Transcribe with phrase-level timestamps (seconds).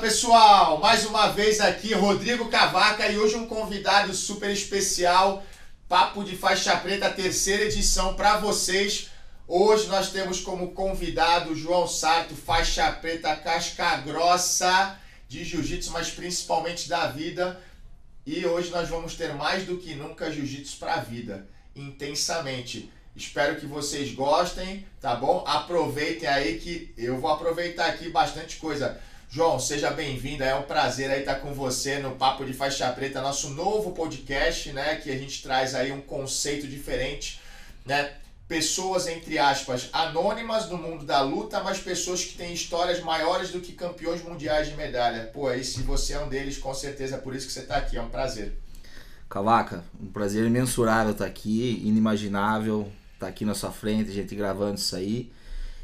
[0.00, 0.78] pessoal!
[0.78, 5.44] Mais uma vez aqui, Rodrigo Cavaca e hoje um convidado super especial.
[5.88, 9.10] Papo de Faixa Preta, terceira edição para vocês.
[9.48, 16.88] Hoje nós temos como convidado João Sarto, faixa preta casca grossa de jiu-jitsu, mas principalmente
[16.88, 17.60] da vida.
[18.24, 22.88] E hoje nós vamos ter mais do que nunca jiu-jitsu para a vida, intensamente.
[23.16, 25.42] Espero que vocês gostem, tá bom?
[25.44, 29.00] Aproveitem aí que eu vou aproveitar aqui bastante coisa.
[29.30, 30.42] João, seja bem-vindo.
[30.42, 34.72] É um prazer aí estar com você no Papo de Faixa Preta, nosso novo podcast,
[34.72, 34.96] né?
[34.96, 37.38] Que a gente traz aí um conceito diferente,
[37.84, 38.10] né?
[38.48, 43.60] Pessoas, entre aspas, anônimas do mundo da luta, mas pessoas que têm histórias maiores do
[43.60, 45.24] que campeões mundiais de medalha.
[45.24, 47.76] Pô, aí se você é um deles, com certeza é por isso que você está
[47.76, 47.98] aqui.
[47.98, 48.58] É um prazer.
[49.28, 54.76] Cavaca, um prazer imensurável estar aqui, inimaginável estar aqui na sua frente, a gente gravando
[54.76, 55.30] isso aí.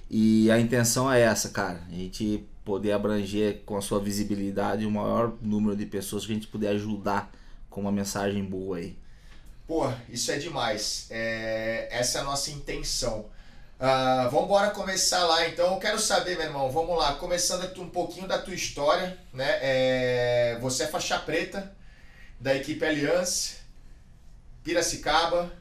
[0.09, 1.83] E a intenção é essa, cara.
[1.91, 6.35] A gente poder abranger com a sua visibilidade o maior número de pessoas que a
[6.35, 7.31] gente puder ajudar
[7.69, 8.97] com uma mensagem boa aí.
[9.67, 11.07] Pô, isso é demais.
[11.11, 13.27] É, essa é a nossa intenção.
[13.75, 15.75] Uh, vamos embora começar lá, então.
[15.75, 17.15] Eu quero saber, meu irmão, vamos lá.
[17.15, 19.59] Começando aqui um pouquinho da tua história, né?
[19.61, 21.75] É, você é faixa preta
[22.39, 23.57] da equipe Aliança,
[24.63, 25.53] Piracicaba,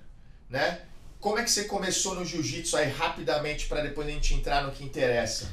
[0.50, 0.81] né?
[1.20, 4.72] Como é que você começou no jiu-jitsu aí rapidamente para depois a gente entrar no
[4.72, 5.50] que interessa?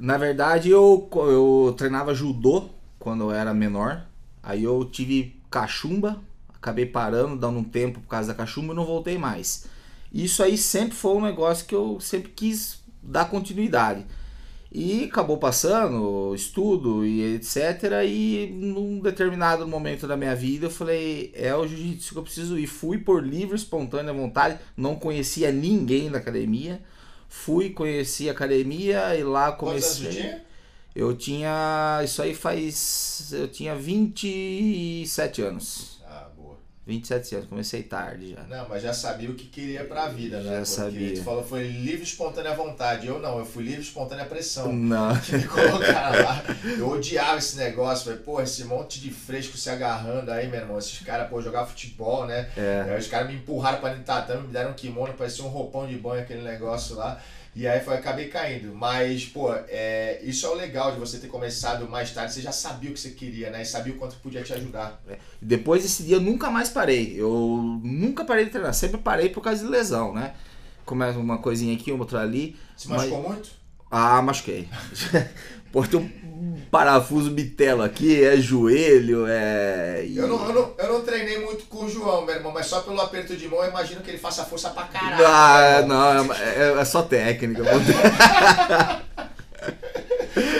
[0.00, 4.06] Na verdade, eu, eu treinava judô quando eu era menor.
[4.42, 8.86] Aí eu tive cachumba, acabei parando, dando um tempo por causa da cachumba e não
[8.86, 9.66] voltei mais.
[10.10, 14.06] Isso aí sempre foi um negócio que eu sempre quis dar continuidade.
[14.72, 18.02] E acabou passando, estudo e etc.
[18.06, 22.58] E num determinado momento da minha vida eu falei: é o jiu-jitsu que eu preciso
[22.58, 22.66] ir.
[22.66, 26.80] Fui por livre, espontânea vontade, não conhecia ninguém da academia.
[27.30, 30.04] Fui, conheci a academia e lá comecei.
[30.04, 30.44] Quantos anos tinha?
[30.94, 32.00] Eu tinha.
[32.04, 33.30] Isso aí faz.
[33.32, 35.99] Eu tinha 27 anos.
[36.80, 36.90] Ah, boa.
[36.90, 38.42] 27 anos, comecei tarde já.
[38.44, 40.44] Não, mas já sabia o que queria pra vida, né?
[40.44, 41.14] Já Porque sabia.
[41.14, 43.06] Tu falou foi livre espontânea vontade.
[43.06, 44.72] Eu não, eu fui livre espontânea pressão.
[44.72, 45.10] Não.
[45.20, 46.42] Que me colocaram lá.
[46.64, 48.04] Eu odiava esse negócio.
[48.04, 50.78] Falei, pô, esse monte de fresco se agarrando aí, meu irmão.
[50.78, 52.50] Esses caras, pô, jogar futebol, né?
[52.56, 52.86] É.
[52.88, 55.48] Aí os caras me empurraram pra dentro do tatame, me deram um kimono, parecia um
[55.48, 57.20] roupão de banho, aquele negócio lá.
[57.54, 58.74] E aí foi, acabei caindo.
[58.74, 62.32] Mas, pô, é, isso é o legal de você ter começado mais tarde.
[62.32, 63.62] Você já sabia o que você queria, né?
[63.62, 65.00] E sabia o quanto podia te ajudar.
[65.08, 65.18] É.
[65.42, 67.14] Depois desse dia eu nunca mais parei.
[67.16, 68.72] Eu nunca parei de treinar.
[68.72, 70.34] Sempre parei por causa de lesão, né?
[70.84, 72.56] Começa uma coisinha aqui, outra ali.
[72.76, 73.32] Se machucou mas...
[73.32, 73.50] muito?
[73.90, 74.68] Ah, machuquei.
[75.72, 76.19] Um
[76.70, 80.04] parafuso bitelo aqui, é joelho, é.
[80.14, 82.80] Eu não, eu, não, eu não treinei muito com o João, meu irmão, mas só
[82.80, 85.26] pelo aperto de mão eu imagino que ele faça força pra caralho.
[85.26, 87.62] Ah, não, é, é, só técnica.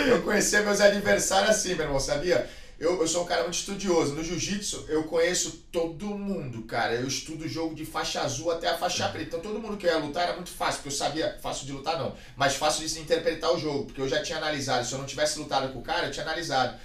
[0.07, 2.47] eu conhecia meus adversários assim, meu irmão, sabia?
[2.81, 4.15] Eu, eu sou um cara muito estudioso.
[4.15, 6.95] No jiu-jitsu, eu conheço todo mundo, cara.
[6.95, 9.27] Eu estudo jogo de faixa azul até a faixa preta.
[9.27, 11.37] Então, todo mundo que ia lutar era muito fácil, porque eu sabia.
[11.43, 12.15] Fácil de lutar, não.
[12.35, 14.83] Mas fácil de se interpretar o jogo, porque eu já tinha analisado.
[14.83, 16.75] Se eu não tivesse lutado com o cara, eu tinha analisado.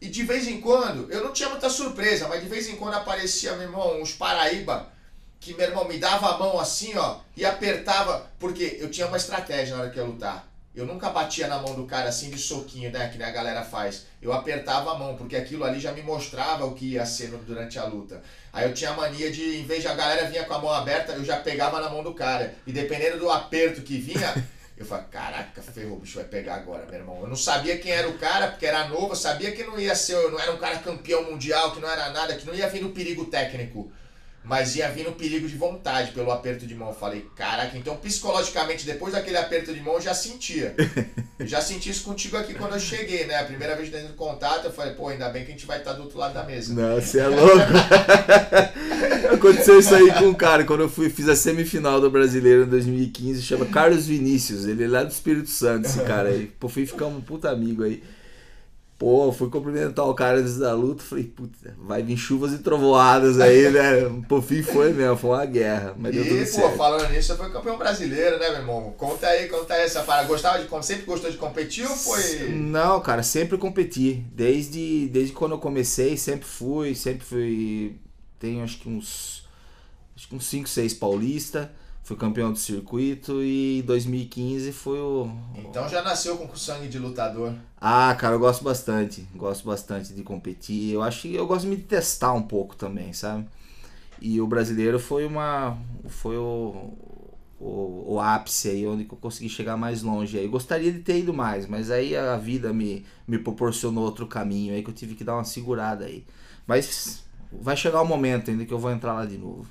[0.00, 2.94] E de vez em quando, eu não tinha muita surpresa, mas de vez em quando
[2.94, 4.90] aparecia, meu irmão, uns Paraíba,
[5.38, 9.18] que, meu irmão, me dava a mão assim, ó, e apertava, porque eu tinha uma
[9.18, 10.51] estratégia na hora que ia lutar.
[10.74, 13.08] Eu nunca batia na mão do cara assim de soquinho, né?
[13.08, 14.06] Que a galera faz.
[14.22, 17.78] Eu apertava a mão, porque aquilo ali já me mostrava o que ia ser durante
[17.78, 18.22] a luta.
[18.50, 20.72] Aí eu tinha a mania de, em vez de a galera vinha com a mão
[20.72, 22.54] aberta, eu já pegava na mão do cara.
[22.66, 24.34] E dependendo do aperto que vinha,
[24.74, 27.20] eu falava, caraca, ferrou, o bicho vai pegar agora, meu irmão.
[27.20, 29.94] Eu não sabia quem era o cara, porque era novo, eu sabia que não ia
[29.94, 32.80] ser, não era um cara campeão mundial, que não era nada, que não ia vir
[32.80, 33.92] no perigo técnico
[34.44, 36.88] mas ia vir no perigo de vontade pelo aperto de mão.
[36.88, 40.74] Eu falei, caraca, então psicologicamente, depois daquele aperto de mão, eu já sentia.
[41.38, 43.34] Eu já senti isso contigo aqui quando eu cheguei, né?
[43.40, 45.78] A primeira vez dentro do contato, eu falei, pô, ainda bem que a gente vai
[45.78, 46.72] estar do outro lado da mesa.
[46.72, 47.56] Não, você é louco.
[49.34, 52.68] Aconteceu isso aí com um cara, quando eu fui, fiz a semifinal do brasileiro em
[52.68, 56.46] 2015, chama Carlos Vinícius, ele é lá do Espírito Santo, esse cara aí.
[56.60, 58.04] Pô, fui ficar um puta amigo aí.
[59.02, 63.40] Pô, fui cumprimentar o cara antes da luta, falei, puta, vai vir chuvas e trovoadas
[63.40, 64.22] aí, né?
[64.28, 65.92] Por fim foi mesmo, foi uma guerra.
[65.98, 66.76] Mas e, pô, certo.
[66.76, 68.94] falando nisso, você foi campeão brasileiro, né, meu irmão?
[68.96, 70.28] Conta aí, conta aí essa parada.
[70.28, 72.50] Gostava de, sempre gostou de competir ou foi.
[72.50, 74.24] Não, cara, sempre competi.
[74.36, 77.96] Desde, desde quando eu comecei, sempre fui, sempre fui.
[78.38, 79.44] Tenho acho que uns.
[80.16, 81.72] Acho que uns 5, 6 paulista.
[82.12, 85.30] Fui campeão do circuito e em 2015 foi o.
[85.56, 87.54] Então já nasceu com sangue de lutador.
[87.80, 89.26] Ah, cara, eu gosto bastante.
[89.34, 90.92] Gosto bastante de competir.
[90.92, 93.48] Eu acho que eu gosto de me testar um pouco também, sabe?
[94.20, 95.78] E o brasileiro foi uma.
[96.06, 96.92] Foi o,
[97.58, 100.38] o, o ápice aí, onde eu consegui chegar mais longe.
[100.38, 104.74] Aí gostaria de ter ido mais, mas aí a vida me, me proporcionou outro caminho
[104.74, 106.26] aí que eu tive que dar uma segurada aí.
[106.66, 109.66] Mas vai chegar o momento ainda que eu vou entrar lá de novo.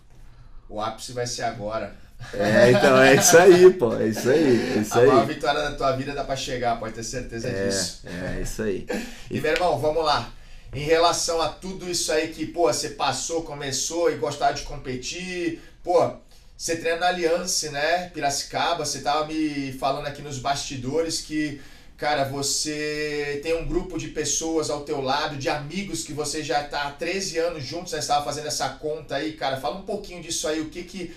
[0.68, 2.01] O ápice vai ser agora.
[2.34, 3.96] É, então é isso aí, pô.
[3.96, 4.78] É isso aí.
[4.78, 5.08] É isso a aí.
[5.08, 8.02] maior vitória da tua vida dá pra chegar, pode ter certeza é, disso.
[8.06, 8.88] É, isso aí.
[9.30, 10.32] E meu irmão, vamos lá.
[10.74, 15.62] Em relação a tudo isso aí que, pô, você passou, começou e gostava de competir,
[15.84, 16.14] pô,
[16.56, 18.10] você treina na Aliança, né?
[18.14, 21.60] Piracicaba, você tava me falando aqui nos bastidores que,
[21.98, 26.64] cara, você tem um grupo de pessoas ao teu lado, de amigos que você já
[26.64, 28.00] tá há 13 anos juntos, né?
[28.00, 29.58] Você tava fazendo essa conta aí, cara.
[29.58, 31.14] Fala um pouquinho disso aí, o que que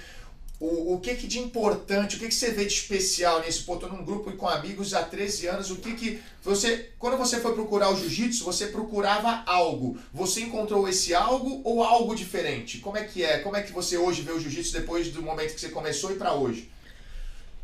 [0.60, 3.64] o, o que, que de importante, o que, que você vê de especial nesse?
[3.64, 7.54] Tô num grupo com amigos há 13 anos, o que que você, quando você foi
[7.54, 12.78] procurar o jiu-jitsu, você procurava algo, você encontrou esse algo ou algo diferente?
[12.78, 13.38] Como é que é?
[13.38, 16.16] Como é que você hoje vê o jiu-jitsu depois do momento que você começou e
[16.16, 16.70] para hoje?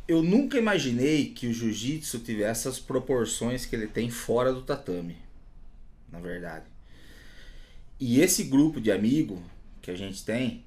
[0.09, 5.17] Eu nunca imaginei que o jiu-jitsu tivesse essas proporções que ele tem fora do tatame,
[6.11, 6.65] na verdade.
[8.01, 9.41] E esse grupo de amigo
[9.81, 10.65] que a gente tem,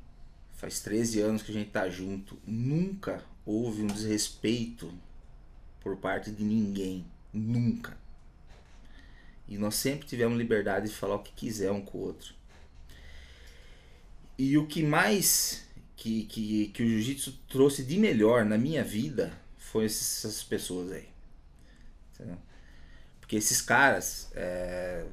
[0.63, 4.89] faz 13 anos que a gente tá junto, nunca houve um desrespeito
[5.81, 7.05] por parte de ninguém.
[7.33, 7.97] Nunca.
[9.45, 12.33] E nós sempre tivemos liberdade de falar o que quiser um com o outro.
[14.37, 15.65] E o que mais
[15.97, 21.09] que, que, que o jiu-jitsu trouxe de melhor na minha vida foi essas pessoas aí.
[23.19, 25.05] Porque esses caras, é...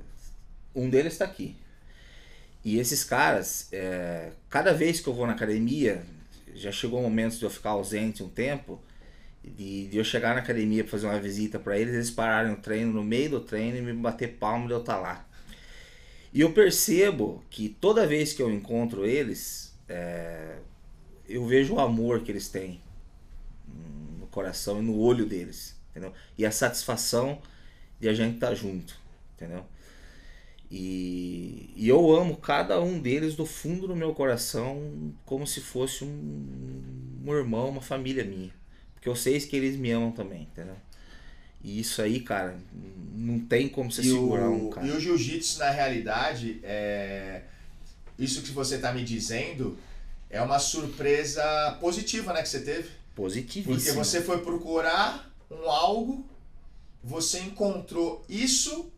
[0.76, 1.56] um deles está aqui,
[2.64, 6.02] e esses caras, é, cada vez que eu vou na academia,
[6.54, 8.80] já chegou momentos de eu ficar ausente um tempo,
[9.42, 12.56] de, de eu chegar na academia para fazer uma visita para eles, eles pararem o
[12.56, 15.26] treino no meio do treino e me bater palmo de eu estar tá lá.
[16.32, 20.58] E eu percebo que toda vez que eu encontro eles, é,
[21.28, 22.80] eu vejo o amor que eles têm
[24.18, 26.12] no coração e no olho deles, entendeu?
[26.36, 27.40] E a satisfação
[27.98, 28.94] de a gente estar tá junto,
[29.34, 29.64] entendeu?
[30.70, 36.04] E, e, eu amo cada um deles do fundo do meu coração como se fosse
[36.04, 38.54] um, um irmão, uma família minha.
[38.94, 40.76] Porque eu sei que eles me amam também, entendeu?
[41.62, 42.56] E isso aí, cara,
[43.14, 44.86] não tem como você e segurar o, um cara.
[44.86, 47.42] E o jiu-jitsu, na realidade, é...
[48.16, 49.76] isso que você tá me dizendo
[50.30, 52.88] é uma surpresa positiva, né, que você teve.
[53.16, 53.74] Positivíssima.
[53.74, 56.24] Porque você foi procurar um algo,
[57.02, 58.90] você encontrou isso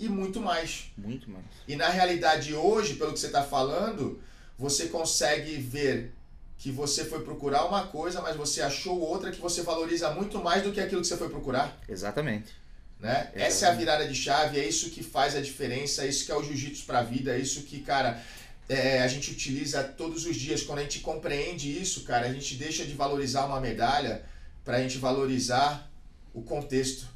[0.00, 0.90] e muito mais.
[0.96, 1.44] Muito mais.
[1.68, 4.20] E na realidade hoje, pelo que você está falando,
[4.58, 6.12] você consegue ver
[6.58, 10.62] que você foi procurar uma coisa, mas você achou outra que você valoriza muito mais
[10.62, 11.78] do que aquilo que você foi procurar.
[11.88, 12.52] Exatamente.
[12.98, 13.12] Né?
[13.12, 13.42] Exatamente.
[13.42, 16.32] Essa é a virada de chave, é isso que faz a diferença, é isso que
[16.32, 18.22] é o jiu-jitsu para a vida, é isso que, cara,
[18.68, 20.62] é, a gente utiliza todos os dias.
[20.62, 24.24] Quando a gente compreende isso, cara, a gente deixa de valorizar uma medalha
[24.64, 25.90] para a gente valorizar
[26.32, 27.06] o contexto,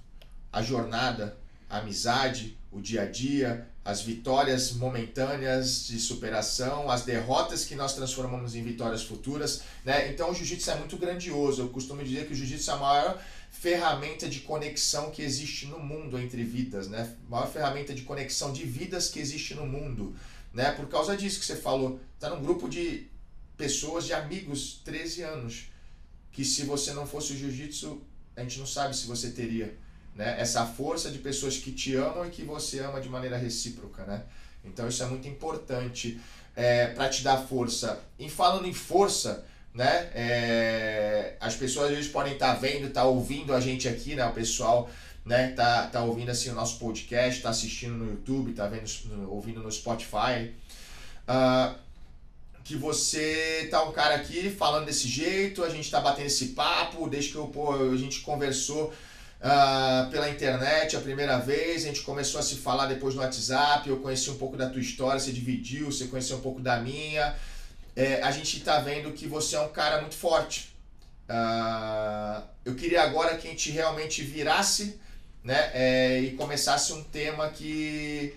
[0.53, 1.37] a jornada,
[1.69, 7.95] a amizade, o dia a dia, as vitórias momentâneas de superação, as derrotas que nós
[7.95, 10.11] transformamos em vitórias futuras, né?
[10.11, 11.63] Então o jiu-jitsu é muito grandioso.
[11.63, 15.79] Eu costumo dizer que o jiu-jitsu é a maior ferramenta de conexão que existe no
[15.79, 17.15] mundo entre vidas, né?
[17.27, 20.17] A maior ferramenta de conexão de vidas que existe no mundo,
[20.53, 20.73] né?
[20.73, 23.09] Por causa disso que você falou, tá num grupo de
[23.57, 25.69] pessoas, de amigos, 13 anos,
[26.33, 28.03] que se você não fosse o jiu-jitsu,
[28.35, 29.77] a gente não sabe se você teria
[30.15, 30.37] né?
[30.39, 34.23] Essa força de pessoas que te amam e que você ama de maneira recíproca, né?
[34.65, 36.21] Então isso é muito importante
[36.57, 38.01] é, para te dar força.
[38.19, 39.45] E falando em força,
[39.75, 40.11] né?
[40.15, 44.15] É, as pessoas às vezes podem estar tá vendo, estar tá ouvindo a gente aqui,
[44.15, 44.25] né?
[44.27, 44.89] O pessoal
[45.25, 48.87] né, tá, tá ouvindo assim o nosso podcast, tá assistindo no YouTube, tá vendo,
[49.31, 50.53] ouvindo no Spotify.
[51.27, 51.75] Uh,
[52.63, 57.09] que você tá um cara aqui falando desse jeito, a gente tá batendo esse papo,
[57.09, 58.93] desde que eu, pô, a gente conversou
[59.45, 63.89] uh, pela internet a primeira vez, a gente começou a se falar depois no WhatsApp,
[63.89, 67.37] eu conheci um pouco da tua história, você dividiu, você conheceu um pouco da minha.
[67.95, 70.75] É, a gente está vendo que você é um cara muito forte.
[71.29, 74.99] Uh, eu queria agora que a gente realmente virasse
[75.43, 78.35] né, é, e começasse um tema que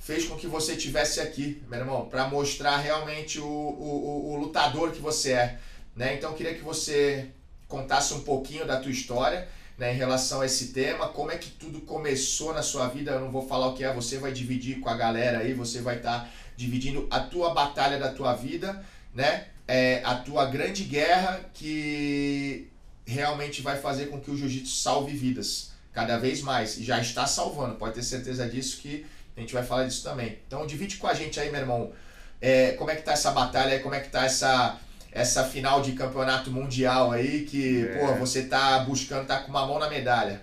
[0.00, 4.92] fez com que você estivesse aqui, meu irmão, para mostrar realmente o, o, o, lutador
[4.92, 5.58] que você é.
[5.96, 6.14] Né?
[6.14, 7.28] Então eu queria que você
[7.66, 9.48] contasse um pouquinho da tua história
[9.78, 13.20] né, em relação a esse tema, como é que tudo começou na sua vida, eu
[13.20, 15.96] não vou falar o que é, você vai dividir com a galera aí, você vai
[15.96, 18.82] estar tá dividindo a tua batalha da tua vida,
[19.14, 22.68] né, é, a tua grande guerra que
[23.06, 27.26] realmente vai fazer com que o jiu-jitsu salve vidas, cada vez mais, e já está
[27.26, 29.06] salvando, pode ter certeza disso que
[29.36, 30.38] a gente vai falar disso também.
[30.46, 31.92] Então divide com a gente aí, meu irmão,
[32.40, 34.78] é, como é que tá essa batalha, como é que tá essa
[35.16, 37.98] essa final de campeonato mundial aí que, É.
[37.98, 40.42] pô, você tá buscando, tá com uma mão na medalha.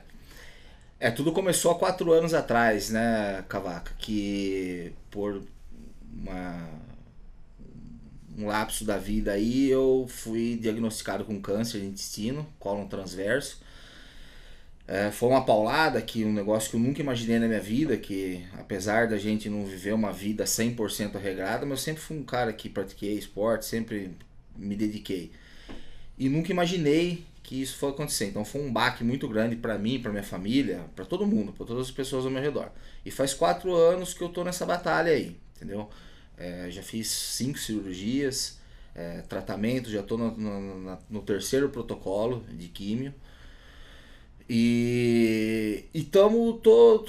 [1.00, 3.94] É, tudo começou há quatro anos atrás, né, Cavaca?
[4.00, 5.44] Que por
[6.12, 6.70] uma,
[8.38, 13.62] um lapso da vida aí eu fui diagnosticado com câncer de intestino, cólon transverso.
[14.88, 18.44] É, foi uma paulada que um negócio que eu nunca imaginei na minha vida, que
[18.58, 22.51] apesar da gente não viver uma vida 100% regrada, mas eu sempre fui um cara
[22.51, 24.12] que pratiquei esporte, sempre
[24.55, 25.31] me dediquei.
[26.17, 28.27] E nunca imaginei que isso foi acontecer.
[28.27, 31.65] Então foi um baque muito grande para mim, para minha família, para todo mundo, para
[31.65, 32.72] todas as pessoas ao meu redor.
[33.05, 35.89] E faz quatro anos que eu tô nessa batalha aí, entendeu?
[36.38, 38.60] É, já fiz cinco cirurgias,
[38.95, 43.13] é, tratamento, já tô no, no, no terceiro protocolo de químio.
[44.50, 47.00] E estamos tô,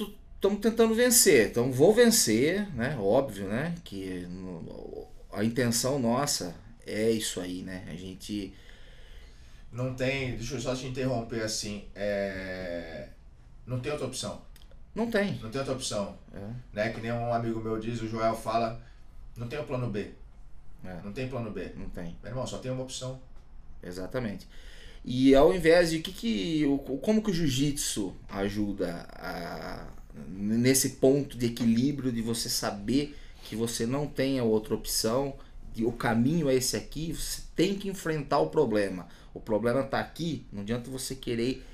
[0.40, 1.48] tô, tentando vencer.
[1.48, 2.96] Então vou vencer, né?
[2.98, 3.74] Óbvio, né?
[3.84, 4.26] Que
[5.32, 6.54] a intenção nossa
[6.86, 7.84] é isso aí, né?
[7.88, 8.54] A gente
[9.72, 13.08] Não tem, deixa eu só te interromper assim, é...
[13.66, 14.42] não tem outra opção.
[14.94, 15.34] não tem.
[15.42, 16.16] Não tem outra opção.
[16.32, 16.50] É.
[16.72, 16.88] Né?
[16.90, 18.80] Que nem um amigo meu diz, o Joel fala,
[19.36, 20.10] não tem o plano B.
[20.84, 21.00] É.
[21.02, 21.72] Não tem plano B.
[21.76, 22.16] Não tem.
[22.22, 23.20] Meu irmão, só tem uma opção.
[23.82, 24.46] Exatamente.
[25.04, 26.64] E ao invés de que que
[27.02, 29.86] como que o jiu-jitsu ajuda a,
[30.28, 35.34] nesse ponto de equilíbrio de você saber que você não tem a outra opção,
[35.74, 39.08] que o caminho é esse aqui, você tem que enfrentar o problema.
[39.34, 41.64] O problema está aqui, não adianta você querer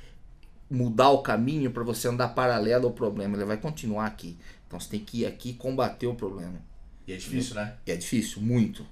[0.70, 4.38] mudar o caminho para você andar paralelo ao problema, ele vai continuar aqui.
[4.66, 6.60] Então você tem que ir aqui e combater o problema.
[7.06, 7.76] E é difícil, né?
[7.86, 8.86] E é difícil, muito,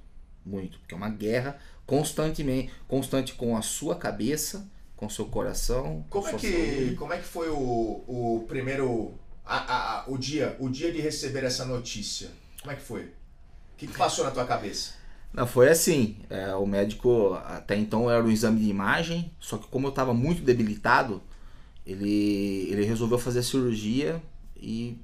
[0.44, 6.04] muito, porque é uma guerra constantemente, constante com a sua cabeça, com o seu coração.
[6.10, 6.94] com Como é que, saúde.
[6.96, 9.14] como é que foi o, o primeiro,
[9.46, 12.30] a, a- a- o dia, o dia de receber essa notícia?
[12.60, 13.02] Como é que foi?
[13.04, 13.10] O
[13.78, 14.94] que, que passou na tua cabeça?
[15.32, 19.66] Não, foi assim, é, o médico até então era um exame de imagem, só que
[19.68, 21.22] como eu estava muito debilitado,
[21.86, 24.22] ele, ele resolveu fazer a cirurgia
[24.56, 24.96] e,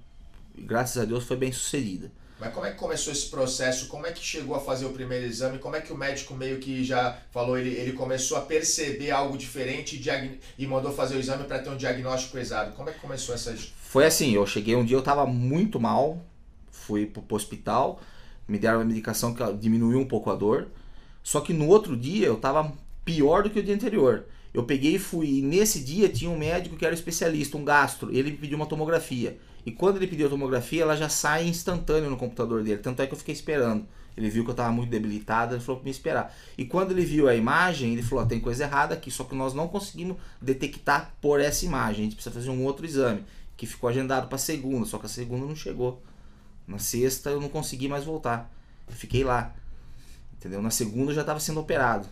[0.58, 2.10] graças a Deus foi bem sucedida.
[2.38, 3.86] Mas como é que começou esse processo?
[3.86, 5.58] Como é que chegou a fazer o primeiro exame?
[5.58, 9.38] Como é que o médico meio que já falou, ele, ele começou a perceber algo
[9.38, 12.72] diferente e, e mandou fazer o exame para ter um diagnóstico exato?
[12.72, 13.56] Como é que começou essa...
[13.80, 16.18] Foi assim, eu cheguei um dia, eu tava muito mal,
[16.70, 18.00] fui pro, pro hospital,
[18.46, 20.68] me deram uma medicação que diminuiu um pouco a dor,
[21.22, 22.72] só que no outro dia eu tava
[23.04, 24.24] pior do que o dia anterior.
[24.52, 28.14] Eu peguei e fui, e nesse dia tinha um médico que era especialista, um gastro,
[28.14, 29.38] ele me pediu uma tomografia.
[29.66, 33.06] E quando ele pediu a tomografia, ela já sai instantâneo no computador dele, tanto é
[33.06, 33.86] que eu fiquei esperando.
[34.16, 36.32] Ele viu que eu tava muito debilitado, ele falou pra me esperar.
[36.56, 39.34] E quando ele viu a imagem, ele falou: "Ó, tem coisa errada aqui, só que
[39.34, 42.02] nós não conseguimos detectar por essa imagem.
[42.02, 43.24] A gente precisa fazer um outro exame,
[43.56, 46.00] que ficou agendado para segunda, só que a segunda não chegou.
[46.66, 48.50] Na sexta eu não consegui mais voltar.
[48.88, 49.54] Eu fiquei lá.
[50.34, 50.60] Entendeu?
[50.62, 52.06] Na segunda eu já estava sendo operado.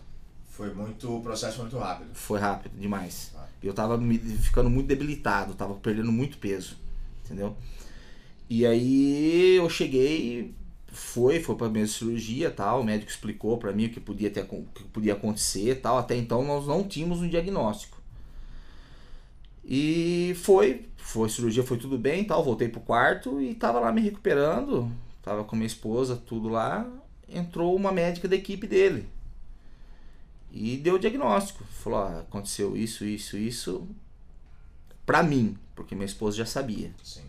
[0.49, 2.09] Foi muito, o processo foi muito rápido.
[2.13, 3.31] Foi rápido demais.
[3.35, 3.45] Ah.
[3.61, 6.77] Eu tava me- ficando muito debilitado, tava perdendo muito peso.
[7.25, 7.55] Entendeu?
[8.49, 10.53] E aí eu cheguei,
[10.91, 14.41] foi, foi pra minha cirurgia tal, o médico explicou pra mim o que podia, ter,
[14.49, 15.97] o que podia acontecer tal.
[15.97, 17.97] Até então nós não tínhamos um diagnóstico.
[19.65, 24.01] E foi, foi cirurgia, foi tudo bem tal, voltei pro quarto e tava lá me
[24.01, 24.89] recuperando,
[25.21, 26.89] tava com minha esposa, tudo lá.
[27.27, 29.07] Entrou uma médica da equipe dele.
[30.51, 31.63] E deu o diagnóstico.
[31.65, 33.87] Falou, ó, aconteceu isso, isso, isso.
[35.05, 36.91] Pra mim, porque minha esposa já sabia.
[37.03, 37.23] Sim.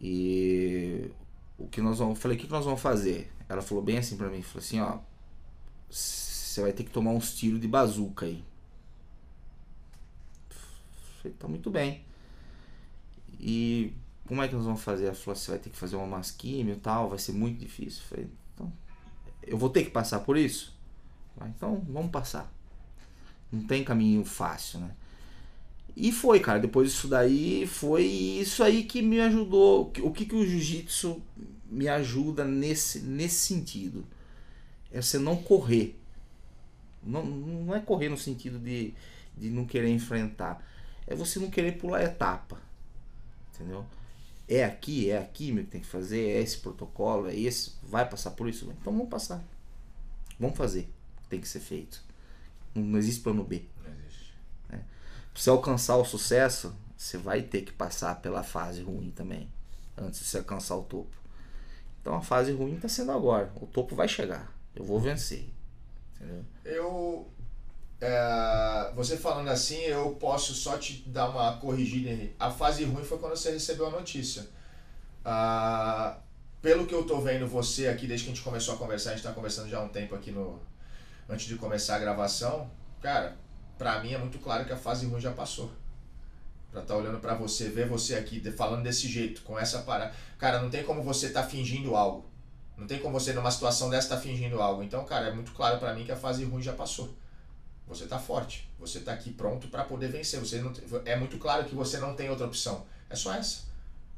[0.00, 1.10] E
[1.58, 3.32] o que nós vamos, eu falei, o que que nós vamos fazer?
[3.48, 4.98] Ela falou bem assim pra mim, falou assim, ó,
[5.90, 8.44] você vai ter que tomar uns tiros de bazuca aí.
[11.26, 12.02] Falei, tá muito bem.
[13.40, 13.92] E
[14.26, 15.06] como é que nós vamos fazer?
[15.06, 18.02] Ela falou, você vai ter que fazer uma masquímio e tal, vai ser muito difícil.
[18.02, 18.72] Eu falei, então,
[19.42, 20.74] eu vou ter que passar por isso?
[21.38, 22.52] Ela, Então, vamos passar.
[23.50, 24.90] Não tem caminho fácil, né?
[25.96, 26.58] E foi, cara.
[26.58, 29.92] Depois disso daí, foi isso aí que me ajudou.
[30.02, 31.22] O que, que o jiu-jitsu
[31.70, 34.04] me ajuda nesse, nesse sentido?
[34.92, 35.98] É você não correr.
[37.02, 38.92] Não, não é correr no sentido de,
[39.36, 40.62] de não querer enfrentar.
[41.06, 42.60] É você não querer pular etapa.
[43.54, 43.86] Entendeu?
[44.48, 47.72] É aqui, é aqui meu que tem que fazer, é esse protocolo, é esse.
[47.82, 48.64] Vai passar por isso?
[48.80, 49.42] Então vamos passar.
[50.38, 50.88] Vamos fazer.
[51.28, 52.02] Tem que ser feito.
[52.74, 53.64] Não, existe plano B.
[53.84, 54.34] Não existe.
[54.68, 54.78] Pra
[55.34, 59.50] você alcançar o sucesso, você vai ter que passar pela fase ruim também,
[59.96, 61.14] antes de você alcançar o topo.
[62.00, 63.52] Então a fase ruim está sendo agora.
[63.60, 64.54] O topo vai chegar.
[64.74, 65.48] Eu vou vencer.
[66.14, 66.44] Entendeu?
[66.64, 67.28] Eu.
[68.00, 72.30] É, você falando assim, eu posso só te dar uma corrigida.
[72.38, 74.46] A fase ruim foi quando você recebeu a notícia.
[75.24, 76.18] Ah,
[76.60, 79.14] pelo que eu tô vendo você aqui, desde que a gente começou a conversar, a
[79.14, 80.60] gente tá conversando já há um tempo aqui no,
[81.28, 83.36] antes de começar a gravação, cara,
[83.78, 85.70] pra mim é muito claro que a fase ruim já passou.
[86.70, 90.12] Pra estar tá olhando para você, ver você aqui falando desse jeito, com essa parada.
[90.38, 92.26] Cara, não tem como você tá fingindo algo.
[92.76, 94.82] Não tem como você numa situação dessa tá fingindo algo.
[94.82, 97.14] Então, cara, é muito claro para mim que a fase ruim já passou.
[97.86, 98.68] Você tá forte.
[98.78, 100.40] Você tá aqui pronto para poder vencer.
[100.40, 100.72] Você não,
[101.04, 102.84] é muito claro que você não tem outra opção.
[103.08, 103.64] É só essa.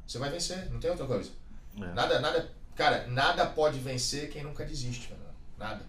[0.07, 1.29] Você vai vencer, não tem outra coisa.
[1.77, 1.93] É.
[1.93, 5.23] Nada, nada, cara, nada pode vencer quem nunca desiste, mano.
[5.57, 5.85] Nada.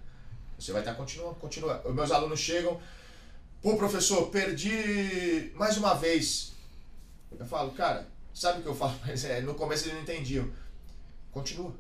[0.59, 1.81] Você vai estar tá, continua, continua.
[1.87, 2.79] Os meus alunos chegam,
[3.63, 6.53] pô, professor, perdi mais uma vez.
[7.31, 8.95] Eu falo, cara, sabe o que eu falo?
[9.07, 10.51] Mas é, no começo eles não entendiam.
[11.33, 11.73] Continua.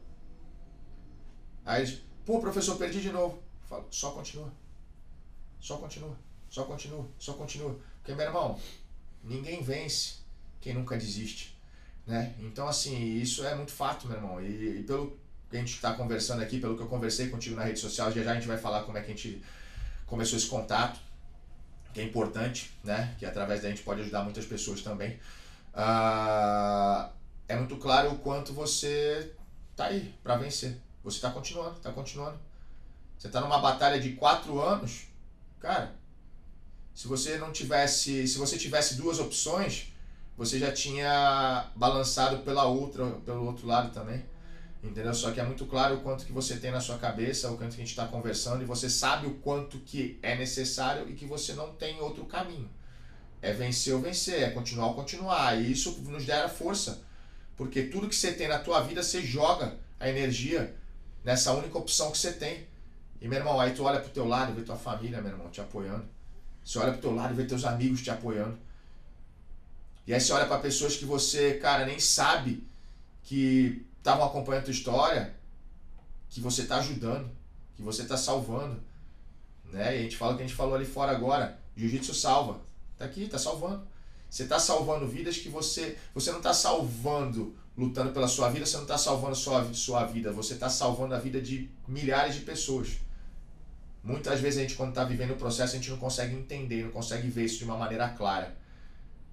[1.66, 3.42] Aí eles, pô, professor, perdi de novo.
[3.62, 4.50] Eu falo, só continua.
[5.60, 6.16] Só continua.
[6.48, 7.06] Só continua.
[7.18, 7.78] Só continua.
[7.98, 8.58] Porque, meu irmão,
[9.22, 10.14] ninguém vence
[10.60, 11.56] quem nunca desiste.
[12.06, 12.34] Né?
[12.40, 14.42] Então, assim, isso é muito fato, meu irmão.
[14.42, 15.16] E, e pelo
[15.48, 18.22] que a gente está conversando aqui, pelo que eu conversei contigo na rede social, já
[18.22, 19.42] já a gente vai falar como é que a gente
[20.06, 20.98] começou esse contato,
[21.92, 23.14] que é importante, né?
[23.18, 25.18] Que através da gente pode ajudar muitas pessoas também.
[25.74, 27.10] Uh,
[27.48, 29.32] é muito claro o quanto você
[29.76, 30.76] tá aí para vencer.
[31.02, 32.38] Você está continuando, está continuando.
[33.18, 35.06] Você está numa batalha de quatro anos,
[35.60, 35.94] cara.
[36.94, 39.92] Se você não tivesse, se você tivesse duas opções,
[40.36, 44.24] você já tinha balançado pela outra, pelo outro lado também.
[44.82, 45.12] Entendeu?
[45.12, 47.74] Só que é muito claro o quanto que você tem na sua cabeça, o quanto
[47.74, 51.26] que a gente está conversando, e você sabe o quanto que é necessário e que
[51.26, 52.68] você não tem outro caminho.
[53.42, 55.60] É vencer ou vencer, é continuar ou continuar.
[55.60, 57.02] E isso nos dá força.
[57.56, 60.74] Porque tudo que você tem na tua vida, você joga a energia
[61.22, 62.66] nessa única opção que você tem.
[63.20, 65.60] E, meu irmão, aí tu olha pro teu lado, vê tua família, meu irmão, te
[65.60, 66.04] apoiando.
[66.64, 68.58] Você olha pro teu lado e vê teus amigos te apoiando.
[70.06, 72.66] E aí você olha para pessoas que você, cara, nem sabe
[73.22, 75.34] que estavam acompanhando a tua história,
[76.28, 77.30] que você está ajudando,
[77.76, 78.80] que você está salvando.
[79.66, 79.96] Né?
[79.96, 81.58] E a gente fala o que a gente falou ali fora agora.
[81.76, 82.60] Jiu-jitsu salva.
[82.98, 83.86] Tá aqui, tá salvando.
[84.28, 85.96] Você está salvando vidas que você.
[86.14, 90.32] Você não está salvando, lutando pela sua vida, você não está salvando sua, sua vida,
[90.32, 92.98] você está salvando a vida de milhares de pessoas.
[94.02, 96.90] Muitas vezes a gente, quando está vivendo o processo, a gente não consegue entender, não
[96.90, 98.56] consegue ver isso de uma maneira clara.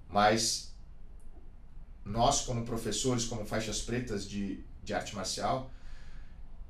[0.08, 0.74] Mas
[2.04, 5.70] nós, como professores, como faixas pretas de, de arte marcial,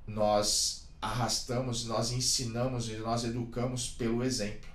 [0.07, 4.69] nós arrastamos, nós ensinamos e nós educamos pelo exemplo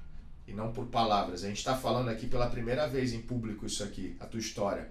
[0.48, 1.44] e não por palavras.
[1.44, 4.90] A gente está falando aqui pela primeira vez em público isso aqui, a tua história.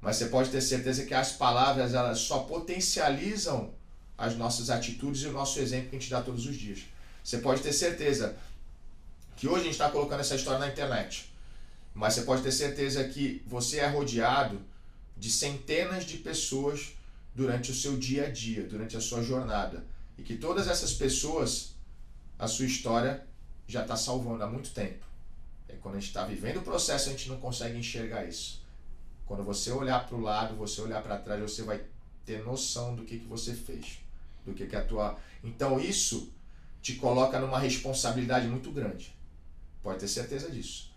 [0.00, 3.72] Mas você pode ter certeza que as palavras elas só potencializam
[4.16, 6.80] as nossas atitudes e o nosso exemplo que a gente dá todos os dias.
[7.22, 8.36] Você pode ter certeza
[9.36, 11.32] que hoje a gente está colocando essa história na internet.
[11.94, 14.60] Mas você pode ter certeza que você é rodeado
[15.16, 16.94] de centenas de pessoas
[17.34, 19.84] durante o seu dia a dia, durante a sua jornada.
[20.16, 21.74] E que todas essas pessoas,
[22.38, 23.24] a sua história
[23.66, 25.04] já está salvando há muito tempo.
[25.68, 28.62] E quando a gente está vivendo o processo, a gente não consegue enxergar isso.
[29.26, 31.80] Quando você olhar para o lado, você olhar para trás, você vai
[32.26, 33.98] ter noção do que, que você fez.
[34.44, 35.18] Do que, que a tua.
[35.44, 36.32] Então isso
[36.82, 39.14] te coloca numa responsabilidade muito grande.
[39.82, 40.90] Pode ter certeza disso.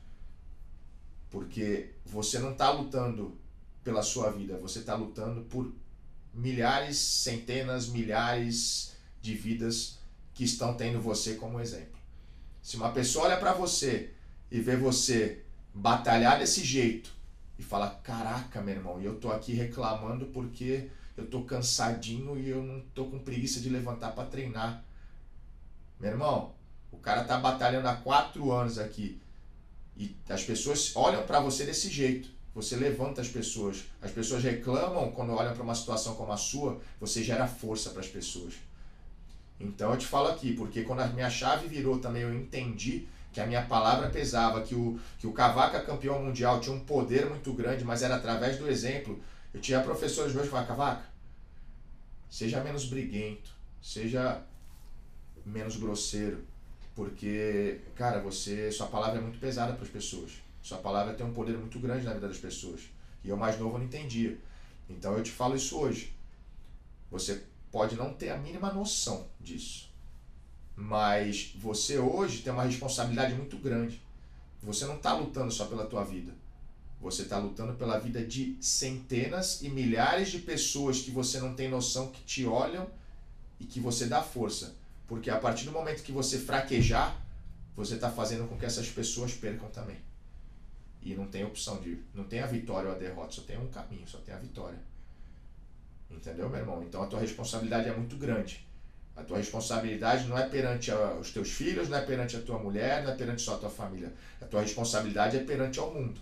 [1.29, 3.37] Porque você não está lutando
[3.83, 5.73] pela sua vida, você está lutando por
[6.33, 9.99] milhares, centenas, milhares de vidas
[10.33, 11.99] que estão tendo você como exemplo.
[12.61, 14.11] Se uma pessoa olha para você
[14.49, 15.43] e vê você
[15.73, 17.11] batalhar desse jeito
[17.59, 22.49] e fala: "Caraca, meu irmão, e eu tô aqui reclamando porque eu tô cansadinho e
[22.49, 24.83] eu não tô com preguiça de levantar para treinar".
[26.03, 26.51] Meu irmão,
[26.91, 29.21] o cara tá batalhando há quatro anos aqui
[29.95, 32.27] e as pessoas olham para você desse jeito.
[32.53, 33.85] Você levanta as pessoas.
[34.01, 38.01] As pessoas reclamam quando olham para uma situação como a sua, você gera força para
[38.01, 38.55] as pessoas.
[39.57, 43.39] Então eu te falo aqui, porque quando a minha chave virou também, eu entendi que
[43.39, 47.53] a minha palavra pesava, que o, que o Cavaca campeão mundial tinha um poder muito
[47.53, 49.21] grande, mas era através do exemplo.
[49.53, 51.05] Eu tinha professores meus que falavam, Cavaca,
[52.29, 54.43] seja menos briguento, seja
[55.45, 56.43] menos grosseiro,
[56.95, 60.31] porque, cara, você, sua palavra é muito pesada para as pessoas.
[60.61, 62.81] Sua palavra tem um poder muito grande na vida das pessoas.
[63.23, 64.37] E eu mais novo não entendia.
[64.89, 66.13] Então eu te falo isso hoje.
[67.09, 69.89] Você pode não ter a mínima noção disso.
[70.75, 74.01] Mas você hoje tem uma responsabilidade muito grande.
[74.61, 76.33] Você não está lutando só pela tua vida.
[77.01, 81.69] Você está lutando pela vida de centenas e milhares de pessoas que você não tem
[81.69, 82.87] noção que te olham
[83.59, 84.75] e que você dá força.
[85.07, 87.15] Porque a partir do momento que você fraquejar,
[87.75, 89.97] você está fazendo com que essas pessoas percam também.
[91.01, 91.99] E não tem opção de.
[92.13, 94.79] Não tem a vitória ou a derrota, só tem um caminho, só tem a vitória.
[96.09, 96.83] Entendeu, meu irmão?
[96.83, 98.65] Então a tua responsabilidade é muito grande.
[99.15, 102.57] A tua responsabilidade não é perante a, os teus filhos, não é perante a tua
[102.57, 104.11] mulher, não é perante só a tua família.
[104.41, 106.19] A tua responsabilidade é perante ao mundo.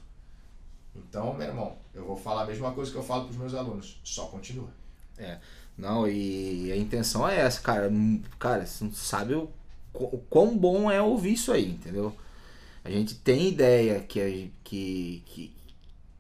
[0.94, 3.54] Então, meu irmão, eu vou falar a mesma coisa que eu falo para os meus
[3.54, 4.02] alunos.
[4.04, 4.70] Só continua.
[5.18, 5.40] É.
[5.82, 7.92] Não, e a intenção é essa, cara.
[8.38, 9.50] Cara, você não sabe o,
[9.96, 12.16] o quão bom é ouvir isso aí, entendeu?
[12.84, 15.52] A gente tem ideia que, que, que,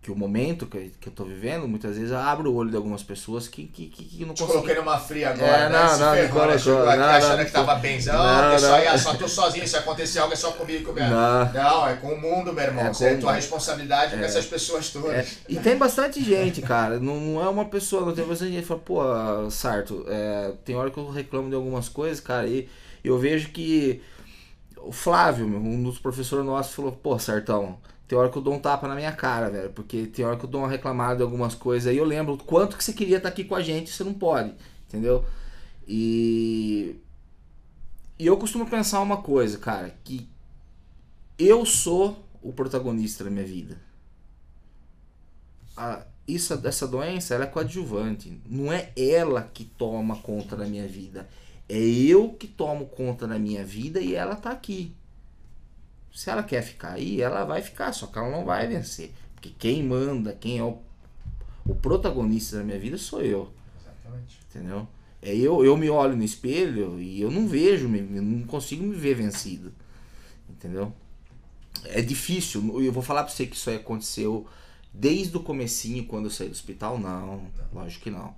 [0.01, 3.03] que o momento que, que eu tô vivendo, muitas vezes abre o olho de algumas
[3.03, 4.47] pessoas que, que, que, que não conseguem.
[4.47, 5.79] Te coloquei numa fria agora, é, né?
[5.79, 6.57] Não, Se não, ferrou, né?
[6.57, 9.77] Chegou aqui não, achando não, que tava benzão, não, só, ia, só tô sozinho, se
[9.77, 11.53] acontecer algo é só comigo com não.
[11.53, 12.83] não, é com o mundo, meu irmão.
[12.83, 14.17] É, Você é tua responsabilidade é.
[14.17, 15.11] com essas pessoas todas.
[15.11, 15.25] É.
[15.47, 16.99] E tem bastante gente, cara.
[16.99, 20.75] Não, não é uma pessoa, não tem bastante gente que fala, pô, Sarto, é, tem
[20.75, 22.67] hora que eu reclamo de algumas coisas, cara, e
[23.03, 24.01] eu vejo que
[24.77, 27.77] o Flávio, um dos professores nossos, falou, pô, Sartão
[28.11, 29.69] tem hora que eu dou um tapa na minha cara, velho.
[29.69, 31.87] Porque tem hora que eu dou uma reclamada de algumas coisas.
[31.87, 34.53] Aí eu lembro quanto que você queria estar aqui com a gente você não pode.
[34.85, 35.23] Entendeu?
[35.87, 36.97] E.
[38.19, 39.95] E eu costumo pensar uma coisa, cara.
[40.03, 40.27] Que
[41.39, 43.79] eu sou o protagonista da minha vida.
[45.77, 48.41] A, isso, essa doença ela é coadjuvante.
[48.45, 51.29] Não é ela que toma conta da minha vida.
[51.69, 54.93] É eu que tomo conta da minha vida e ela tá aqui.
[56.13, 59.13] Se ela quer ficar aí, ela vai ficar, só que ela não vai vencer.
[59.33, 60.77] Porque quem manda, quem é o,
[61.65, 63.51] o protagonista da minha vida sou eu.
[63.79, 64.39] Exatamente.
[64.49, 64.87] Entendeu?
[65.21, 68.95] É eu, eu me olho no espelho e eu não vejo, eu não consigo me
[68.95, 69.71] ver vencido.
[70.49, 70.93] Entendeu?
[71.85, 72.81] É difícil.
[72.81, 74.47] Eu vou falar pra você que isso aí aconteceu
[74.93, 76.99] desde o comecinho, quando eu saí do hospital.
[76.99, 77.51] Não, não.
[77.73, 78.35] lógico que não.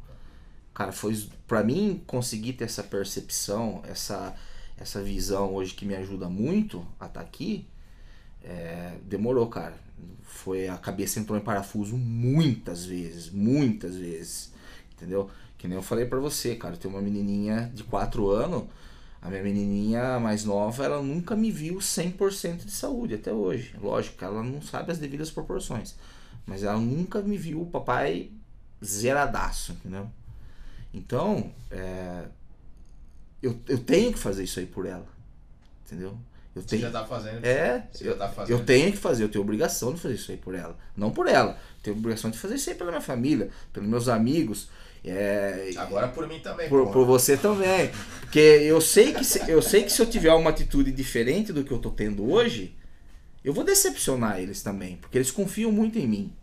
[0.74, 1.16] Cara, foi
[1.48, 4.36] para mim conseguir ter essa percepção, essa
[4.84, 7.66] essa visão hoje que me ajuda muito a estar tá aqui,
[8.44, 9.76] é, demorou, cara.
[10.24, 14.52] Foi a cabeça entrou em parafuso muitas vezes, muitas vezes,
[14.94, 15.30] entendeu?
[15.58, 16.76] Que nem eu falei para você, cara.
[16.76, 18.64] Tem uma menininha de 4 anos,
[19.22, 23.74] a minha menininha mais nova, ela nunca me viu 100% de saúde até hoje.
[23.82, 25.96] Lógico ela não sabe as devidas proporções,
[26.46, 28.30] mas ela nunca me viu o papai
[28.84, 30.10] zeradaço, entendeu?
[30.94, 32.26] Então, é,
[33.44, 35.06] eu, eu tenho que fazer isso aí por ela.
[35.86, 36.18] Entendeu?
[36.56, 36.82] Eu Você tenho...
[36.84, 37.44] já tá fazendo.
[37.46, 38.58] É, eu, tá fazendo.
[38.58, 40.78] eu tenho que fazer, eu tenho obrigação de fazer isso aí por ela.
[40.96, 41.52] Não por ela.
[41.52, 44.70] Eu tenho obrigação de fazer isso aí pela minha família, pelos meus amigos.
[45.04, 45.72] É...
[45.76, 46.70] Agora por mim também.
[46.70, 47.92] Por, por, você também.
[48.22, 51.64] Porque eu sei, que se, eu sei que se eu tiver uma atitude diferente do
[51.64, 52.78] que eu tô tendo hoje,
[53.44, 54.96] eu vou decepcionar eles também.
[54.98, 56.34] Porque eles confiam muito em mim.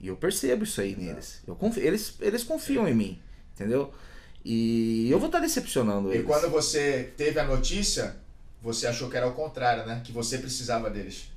[0.00, 1.40] E eu percebo isso aí neles.
[1.46, 3.22] Eu confio, eles, eles confiam em mim.
[3.54, 3.94] Entendeu?
[4.44, 6.22] E eu vou estar decepcionando eles.
[6.22, 8.16] E quando você teve a notícia,
[8.60, 10.02] você achou que era o contrário, né?
[10.04, 11.32] Que você precisava deles.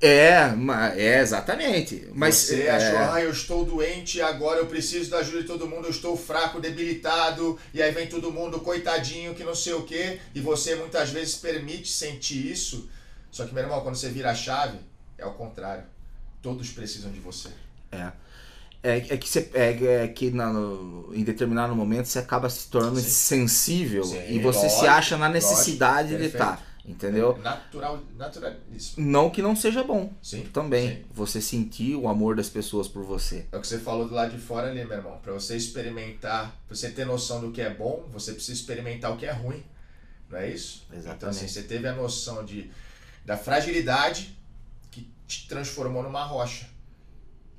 [0.00, 0.52] É,
[0.96, 2.08] é exatamente.
[2.12, 2.70] Mas você é...
[2.70, 6.16] achou, ah, eu estou doente, agora eu preciso da ajuda de todo mundo, eu estou
[6.16, 10.74] fraco, debilitado, e aí vem todo mundo, coitadinho, que não sei o quê, e você
[10.74, 12.88] muitas vezes permite sentir isso.
[13.30, 14.78] Só que, meu irmão, quando você vira a chave,
[15.16, 15.84] é o contrário.
[16.42, 17.48] Todos precisam de você.
[17.90, 18.12] É.
[18.84, 22.68] É, é, que, você, é, é que na, no, em determinado momento você acaba se
[22.68, 23.08] tornando Sim.
[23.08, 26.56] sensível Sim, e você lógico, se acha na necessidade lógico, de estar.
[26.58, 27.34] Tá, entendeu?
[27.38, 29.10] É natural, naturalíssimo.
[29.10, 30.12] Não que não seja bom.
[30.20, 30.42] Sim.
[30.52, 30.96] Também.
[30.96, 31.04] Sim.
[31.14, 33.46] Você sentir o amor das pessoas por você.
[33.50, 35.18] É o que você falou do lado de fora ali, meu irmão.
[35.22, 39.16] Pra você experimentar, pra você ter noção do que é bom, você precisa experimentar o
[39.16, 39.64] que é ruim.
[40.28, 40.86] Não é isso?
[40.92, 41.16] Exatamente.
[41.16, 42.70] Então, assim, você teve a noção de,
[43.24, 44.36] da fragilidade
[44.90, 46.73] que te transformou numa rocha.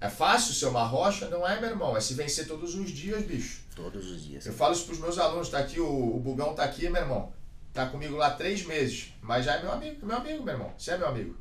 [0.05, 1.27] É fácil ser uma rocha?
[1.29, 1.97] Não é, meu irmão.
[1.97, 3.63] É se vencer todos os dias, bicho.
[3.75, 4.45] Todos os dias.
[4.45, 5.49] Eu falo isso pros meus alunos.
[5.49, 7.33] Tá aqui, o, o Bugão tá aqui, meu irmão.
[7.73, 9.13] Tá comigo lá três meses.
[9.21, 10.71] Mas já é meu amigo, meu amigo, meu irmão.
[10.77, 11.35] Você é meu amigo.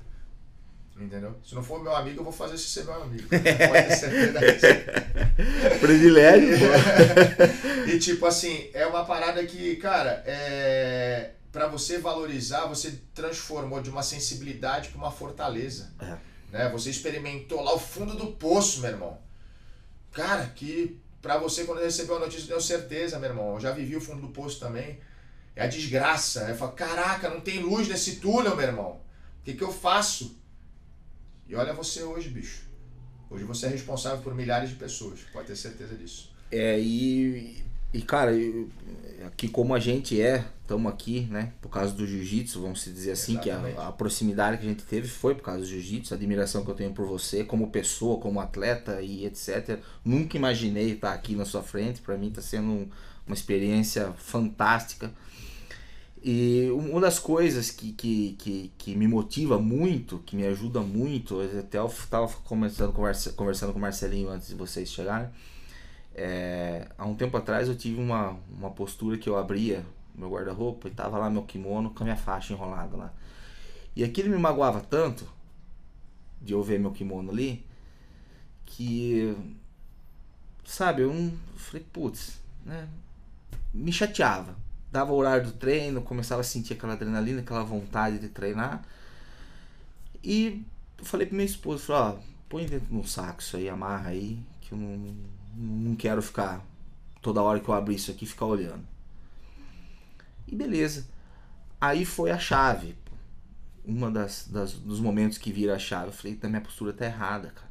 [0.98, 1.36] Entendeu?
[1.44, 3.28] Se não for meu amigo, eu vou fazer você ser meu amigo.
[3.28, 4.66] Pode ter certeza disso.
[5.80, 7.84] Privilégio, pô.
[7.90, 11.32] e tipo assim, é uma parada que, cara, é.
[11.52, 15.92] Pra você valorizar, você transformou de uma sensibilidade para uma fortaleza.
[16.00, 16.16] É.
[16.54, 16.68] Né?
[16.68, 19.18] Você experimentou lá o fundo do poço, meu irmão.
[20.12, 23.54] Cara, que pra você, quando recebeu a notícia, deu certeza, meu irmão.
[23.54, 25.00] Eu já vivi o fundo do poço também.
[25.56, 26.48] É a desgraça.
[26.48, 29.00] Eu falo, caraca, não tem luz nesse túnel, meu irmão.
[29.40, 30.38] O que, que eu faço?
[31.48, 32.68] E olha você hoje, bicho.
[33.28, 35.18] Hoje você é responsável por milhares de pessoas.
[35.32, 36.32] Pode ter certeza disso.
[36.52, 37.64] É, e,
[37.94, 38.68] e cara, eu,
[39.24, 43.34] aqui como a gente é, estamos aqui, né, por causa do jiu-jitsu, vamos dizer assim,
[43.34, 43.74] Exatamente.
[43.74, 46.64] que a, a, proximidade que a gente teve foi por causa do jiu-jitsu, a admiração
[46.64, 49.78] que eu tenho por você como pessoa, como atleta e etc.
[50.04, 52.88] Nunca imaginei estar aqui na sua frente, para mim está sendo um,
[53.26, 55.12] uma experiência fantástica.
[56.20, 61.38] E uma das coisas que, que, que, que, me motiva muito, que me ajuda muito,
[61.40, 62.92] até eu estava conversando,
[63.36, 65.28] conversando com o Marcelinho antes de vocês chegarem,
[66.14, 70.86] É, há um tempo atrás eu tive uma, uma postura que eu abria meu guarda-roupa
[70.86, 73.12] e tava lá meu kimono com a minha faixa enrolada lá.
[73.96, 75.26] E aquilo me magoava tanto
[76.40, 77.64] de eu ver meu kimono ali
[78.64, 79.36] que
[80.64, 82.88] sabe, eu não falei, putz, né?
[83.72, 84.56] Me chateava.
[84.90, 88.84] Dava o horário do treino, começava a sentir aquela adrenalina, aquela vontade de treinar.
[90.22, 90.64] E
[90.98, 92.16] eu falei minha esposa, falei, ó,
[92.48, 95.14] põe dentro de um saco isso aí, amarra aí, que eu não,
[95.56, 96.64] não quero ficar
[97.20, 98.84] toda hora que eu abrir isso aqui ficar olhando.
[100.46, 101.06] E beleza.
[101.80, 102.94] Aí foi a chave.
[103.84, 107.04] Uma das, das dos momentos que vira a chave, eu falei, a minha postura tá
[107.04, 107.70] errada, cara.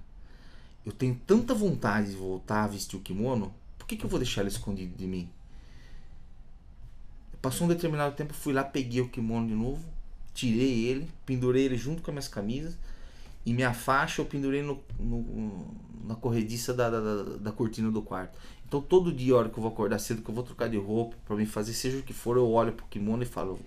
[0.85, 4.19] Eu tenho tanta vontade de voltar a vestir o kimono, por que, que eu vou
[4.19, 5.29] deixar ele escondido de mim?
[7.41, 9.83] Passou um determinado tempo, fui lá, peguei o kimono de novo,
[10.33, 12.77] tirei ele, pendurei ele junto com as minhas camisas
[13.45, 15.67] e minha faixa eu pendurei no, no
[16.03, 18.37] na corrediça da, da, da, cortina do quarto.
[18.67, 20.77] Então todo dia, a hora que eu vou acordar cedo, que eu vou trocar de
[20.77, 23.59] roupa para me fazer, seja o que for, eu olho pro kimono e falo.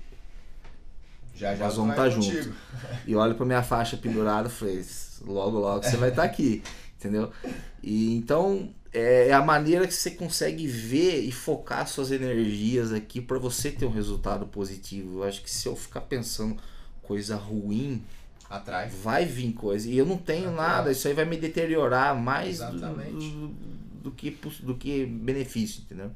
[1.34, 2.48] Já, já nós vamos estar tá juntos.
[3.06, 4.84] E olho pra minha faixa pendurada e falei,
[5.22, 6.62] logo, logo você vai estar tá aqui.
[6.98, 7.30] Entendeu?
[7.82, 13.20] E então é, é a maneira que você consegue ver e focar suas energias aqui
[13.20, 15.18] para você ter um resultado positivo.
[15.18, 16.56] Eu acho que se eu ficar pensando
[17.02, 18.02] coisa ruim,
[18.48, 19.88] atrás vai vir coisa.
[19.88, 20.68] E eu não tenho Atrás.
[20.68, 23.48] nada, isso aí vai me deteriorar mais do, do,
[24.02, 24.30] do, que,
[24.62, 26.10] do que benefício, entendeu?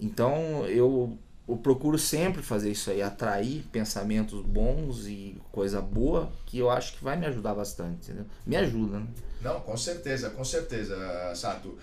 [0.00, 6.58] Então eu, eu procuro sempre fazer isso aí, atrair pensamentos bons e coisa boa, que
[6.58, 8.26] eu acho que vai me ajudar bastante, entendeu?
[8.46, 9.06] Me ajuda, né?
[9.40, 10.96] Não, com certeza, com certeza,
[11.34, 11.78] Sato.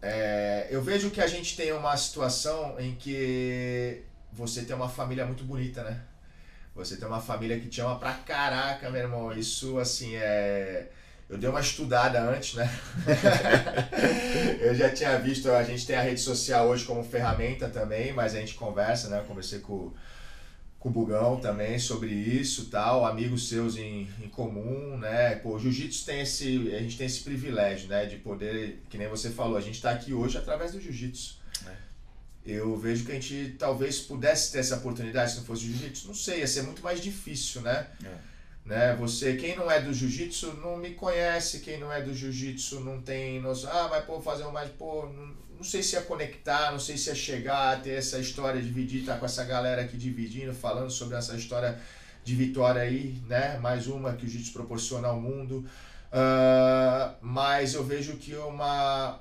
[0.00, 5.26] É, eu vejo que a gente tem uma situação em que você tem uma família
[5.26, 6.00] muito bonita, né?
[6.78, 9.32] Você tem uma família que te ama pra caraca, meu irmão.
[9.32, 10.86] Isso, assim, é.
[11.28, 12.70] Eu dei uma estudada antes, né?
[14.62, 18.34] eu já tinha visto, a gente tem a rede social hoje como ferramenta também, mas
[18.34, 19.18] a gente conversa, né?
[19.18, 19.92] Eu conversei com,
[20.78, 25.34] com o Bugão também sobre isso tal, amigos seus em, em comum, né?
[25.34, 26.72] Pô, jiu-jitsu tem esse.
[26.74, 28.06] A gente tem esse privilégio, né?
[28.06, 31.37] De poder, que nem você falou, a gente tá aqui hoje através do jiu-jitsu
[32.50, 36.06] eu vejo que a gente talvez pudesse ter essa oportunidade se não fosse jiu-jitsu.
[36.08, 37.86] Não sei, ia ser muito mais difícil, né?
[38.02, 38.14] É.
[38.64, 38.96] né?
[38.96, 43.02] Você, quem não é do jiu-jitsu não me conhece, quem não é do jiu-jitsu não
[43.02, 43.70] tem noção.
[43.70, 46.96] Ah, mas pô, fazer um mais, pô, não, não, sei se ia conectar, não sei
[46.96, 51.16] se ia chegar, ter essa história, dividir, tá com essa galera aqui dividindo, falando sobre
[51.16, 51.78] essa história
[52.24, 53.58] de vitória aí, né?
[53.58, 55.66] Mais uma que o jiu-jitsu proporciona ao mundo.
[56.08, 59.20] Uh, mas eu vejo que uma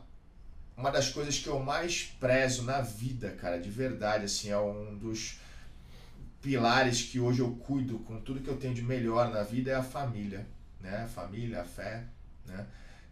[0.78, 4.96] uma das coisas que eu mais prezo na vida, cara, de verdade, assim, é um
[4.96, 5.40] dos
[6.40, 9.76] pilares que hoje eu cuido com tudo que eu tenho de melhor na vida é
[9.76, 10.46] a família,
[10.80, 11.04] né?
[11.04, 12.04] A família, a fé,
[12.46, 12.66] né?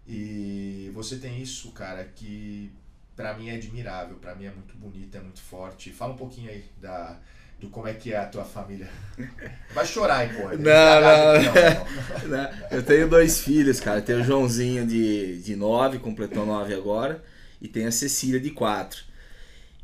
[0.07, 2.71] E você tem isso, cara, que
[3.15, 5.91] para mim é admirável, para mim é muito bonito, é muito forte.
[5.91, 7.17] Fala um pouquinho aí da
[7.59, 8.89] do como é que é a tua família.
[9.73, 10.55] Vai chorar, hein, porra.
[10.57, 12.67] Não, não, não, não.
[12.69, 13.99] Eu tenho dois filhos, cara.
[13.99, 17.23] Eu tenho o Joãozinho de, de nove, completou nove agora
[17.61, 19.03] e tem a Cecília de 4.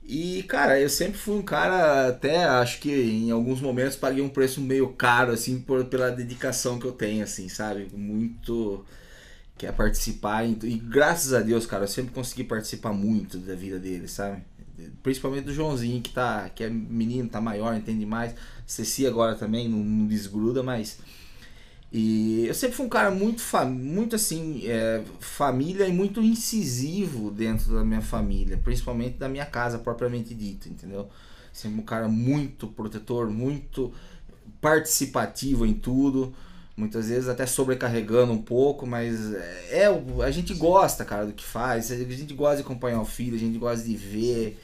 [0.04, 4.30] E, cara, eu sempre fui um cara, até acho que em alguns momentos paguei um
[4.30, 7.88] preço meio caro, assim, por, pela dedicação que eu tenho, assim, sabe?
[7.94, 8.84] Muito.
[9.58, 10.44] Quer participar.
[10.46, 14.44] E graças a Deus, cara, eu sempre consegui participar muito da vida dele, sabe?
[15.04, 18.34] Principalmente do Joãozinho, que, tá, que é menino, tá maior, entende mais.
[18.66, 20.98] Ceci agora também, não, não desgruda, mas
[21.92, 27.74] e eu sempre fui um cara muito, muito assim, é, família e muito incisivo dentro
[27.74, 31.10] da minha família, principalmente da minha casa propriamente dita, entendeu?
[31.52, 33.92] Sempre um cara muito protetor, muito
[34.62, 36.34] participativo em tudo,
[36.78, 41.44] muitas vezes até sobrecarregando um pouco, mas é, é a gente gosta, cara, do que
[41.44, 44.58] faz, a gente gosta de acompanhar o filho, a gente gosta de ver.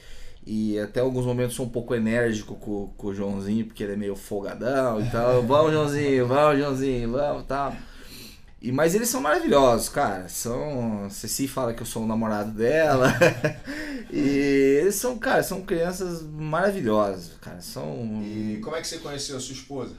[0.50, 3.96] E até alguns momentos sou um pouco enérgico com, com o Joãozinho, porque ele é
[3.98, 5.44] meio folgadão e tal.
[5.46, 7.76] vamos, Joãozinho, vamos, Joãozinho, vamos tal.
[8.62, 10.30] E, mas eles são maravilhosos, cara.
[10.30, 11.10] São.
[11.10, 13.14] Ceci fala que eu sou o namorado dela.
[14.10, 17.60] e eles são, cara, são crianças maravilhosas, cara.
[17.60, 18.22] São.
[18.24, 19.96] E como é que você conheceu a sua esposa?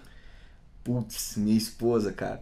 [0.82, 2.40] Putz, minha esposa, cara.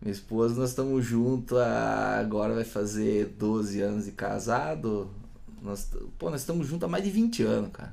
[0.00, 5.10] Minha esposa, nós estamos juntos agora vai fazer 12 anos de casado.
[5.62, 7.92] Nós, pô, nós estamos juntos há mais de 20 anos, cara.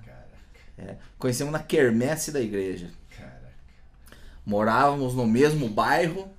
[0.77, 2.89] É, conhecemos na quermesse da igreja.
[3.09, 3.53] Caraca.
[4.45, 6.29] Morávamos no mesmo bairro,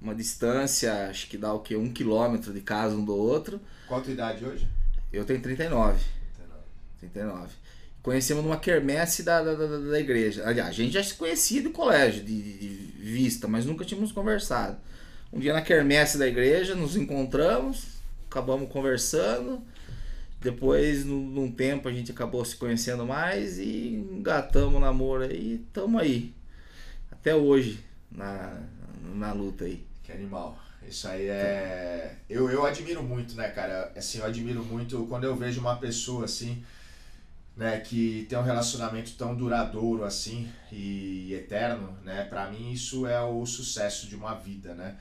[0.00, 1.76] uma distância, acho que dá o quê?
[1.76, 3.60] Um quilômetro de casa um do outro.
[3.86, 4.68] Qual a tua idade hoje?
[5.12, 5.98] Eu tenho 39.
[6.34, 6.62] 39.
[7.00, 7.54] 39.
[8.02, 10.46] Conhecemos numa quermesse da, da, da, da igreja.
[10.46, 14.12] Aliás, a gente já se conhecia do colégio, de, de, de vista, mas nunca tínhamos
[14.12, 14.76] conversado.
[15.32, 17.98] Um dia na quermesse da igreja, nos encontramos,
[18.30, 19.60] acabamos conversando
[20.46, 25.98] depois, num, tempo, a gente acabou se conhecendo mais e engatamos o namoro aí, tamo
[25.98, 26.32] aí.
[27.10, 28.62] Até hoje, na,
[29.12, 29.84] na luta aí.
[30.04, 30.56] Que animal.
[30.88, 32.14] Isso aí é.
[32.30, 33.92] Eu, eu admiro muito, né, cara?
[33.96, 36.62] Assim, eu admiro muito quando eu vejo uma pessoa assim,
[37.56, 42.22] né, que tem um relacionamento tão duradouro assim e eterno, né?
[42.22, 44.96] Pra mim, isso é o sucesso de uma vida, né?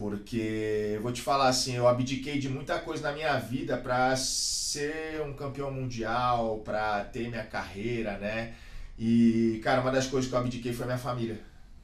[0.00, 4.16] Porque eu vou te falar assim, eu abdiquei de muita coisa na minha vida para
[4.16, 8.54] ser um campeão mundial, para ter minha carreira, né?
[8.98, 11.38] E, cara, uma das coisas que eu abdiquei foi minha família,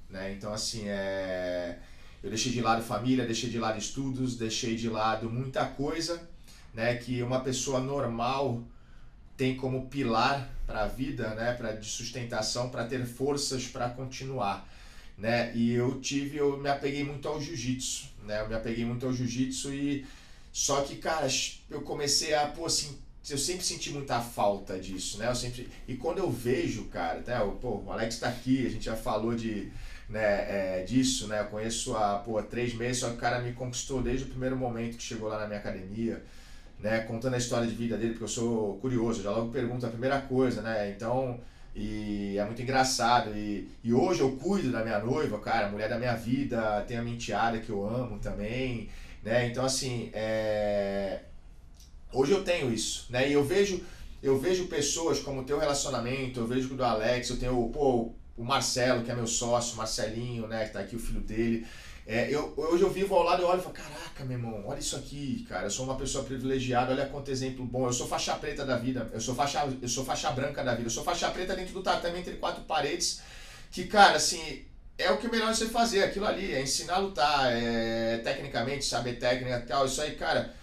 [0.09, 0.33] né?
[0.33, 1.77] Então, assim, é...
[2.23, 6.19] eu deixei de lado família, deixei de lado estudos, deixei de lado muita coisa,
[6.73, 6.95] né?
[6.95, 8.63] Que uma pessoa normal
[9.37, 11.53] tem como pilar para a vida, né?
[11.53, 14.67] Para de sustentação, para ter forças para continuar
[15.17, 15.53] né?
[15.55, 18.41] E eu tive, eu me apeguei muito ao jiu-jitsu, né?
[18.43, 20.07] Eu me apeguei muito ao jiu-jitsu e
[20.53, 21.27] só que, cara,
[21.71, 22.97] eu comecei a, pô, assim,
[23.29, 25.29] eu sempre senti muita falta disso, né?
[25.29, 28.71] Eu sempre e quando eu vejo, cara, até o, pô, o Alex tá aqui, a
[28.71, 29.71] gente já falou de
[30.09, 31.41] né, é, disso, né?
[31.41, 34.57] Eu conheço há, pô, três meses, só que o cara me conquistou desde o primeiro
[34.57, 36.23] momento que chegou lá na minha academia,
[36.79, 37.01] né?
[37.01, 40.21] Contando a história de vida dele, porque eu sou curioso, já logo pergunto a primeira
[40.21, 40.91] coisa, né?
[40.91, 41.41] Então,
[41.77, 43.37] e é muito engraçado.
[43.37, 47.03] E, e hoje eu cuido da minha noiva, cara, mulher da minha vida, tenho a
[47.05, 48.89] minha enteada que eu amo também,
[49.23, 49.47] né?
[49.47, 51.21] Então, assim, é...
[52.11, 53.29] hoje eu tenho isso, né?
[53.29, 53.83] E eu vejo,
[54.23, 58.11] eu vejo pessoas como o teu relacionamento, eu vejo o do Alex, eu tenho pô,
[58.39, 60.65] o Marcelo, que é meu sócio, Marcelinho, né?
[60.65, 61.67] Que tá aqui o filho dele.
[62.07, 64.79] É, eu, hoje eu vivo ao lado e olho e falo, caraca, meu irmão, olha
[64.79, 67.87] isso aqui, cara, eu sou uma pessoa privilegiada, olha quanto exemplo bom.
[67.87, 70.87] Eu sou faixa preta da vida, eu sou faixa, eu sou faixa branca da vida,
[70.87, 73.21] eu sou faixa preta dentro do tatame entre quatro paredes,
[73.73, 74.65] que, cara, assim,
[74.97, 78.85] é o que é melhor você fazer, aquilo ali, é ensinar a lutar, é, tecnicamente,
[78.85, 80.55] saber técnica e tal, isso aí, cara.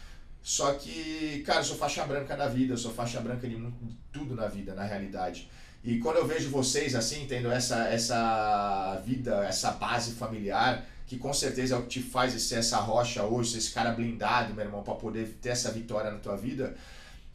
[0.42, 3.84] Só que, cara, eu sou faixa branca da vida, eu sou faixa branca de, muito,
[3.84, 5.50] de tudo na vida, na realidade.
[5.84, 11.32] E quando eu vejo vocês assim, tendo essa, essa vida, essa base familiar, que com
[11.32, 14.66] certeza é o que te faz ser essa rocha hoje, ser esse cara blindado, meu
[14.66, 16.76] irmão, para poder ter essa vitória na tua vida.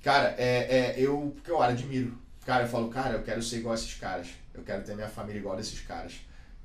[0.03, 2.19] Cara, é, é, eu, eu admiro.
[2.45, 4.29] Cara, eu falo, cara, eu quero ser igual a esses caras.
[4.53, 6.15] Eu quero ter minha família igual a esses caras.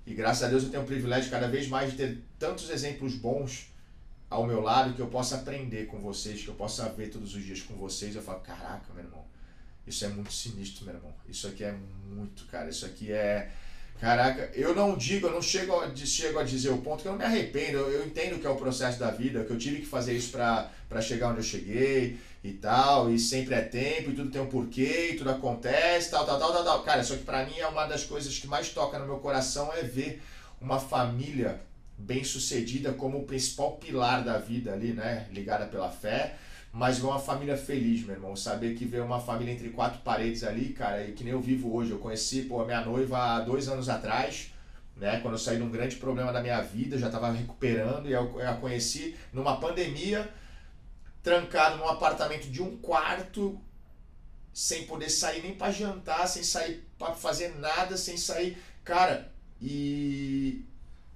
[0.08, 3.14] E graças a Deus eu tenho o privilégio cada vez mais de ter tantos exemplos
[3.16, 3.68] bons
[4.28, 7.44] ao meu lado que eu possa aprender com vocês, que eu possa ver todos os
[7.44, 8.16] dias com vocês.
[8.16, 9.24] Eu falo, caraca, meu irmão,
[9.86, 11.14] isso é muito sinistro, meu irmão.
[11.30, 12.70] Isso aqui é muito, cara.
[12.70, 13.52] Isso aqui é
[14.04, 17.14] Caraca, eu não digo, eu não chego a, chego a dizer o ponto que eu
[17.14, 19.80] não me arrependo, eu, eu entendo que é o processo da vida, que eu tive
[19.80, 24.14] que fazer isso para chegar onde eu cheguei e tal, e sempre é tempo, e
[24.14, 26.84] tudo tem um porquê, e tudo acontece, tal, tal, tal, tal, tal.
[26.84, 29.72] Cara, só que para mim é uma das coisas que mais toca no meu coração
[29.72, 30.22] é ver
[30.60, 31.62] uma família
[31.98, 36.36] bem sucedida como o principal pilar da vida ali, né, ligada pela fé,
[36.74, 38.36] mas ver uma família feliz, meu irmão.
[38.36, 41.72] Saber que ver uma família entre quatro paredes ali, cara, e que nem eu vivo
[41.72, 41.92] hoje.
[41.92, 44.52] Eu conheci, pô, a minha noiva há dois anos atrás,
[44.98, 45.20] né?
[45.20, 48.40] Quando eu saí de um grande problema da minha vida, já estava recuperando, e eu,
[48.40, 50.28] eu a conheci numa pandemia,
[51.22, 53.62] trancado num apartamento de um quarto,
[54.52, 58.58] sem poder sair nem para jantar, sem sair para fazer nada, sem sair.
[58.84, 59.32] Cara,
[59.62, 60.66] e,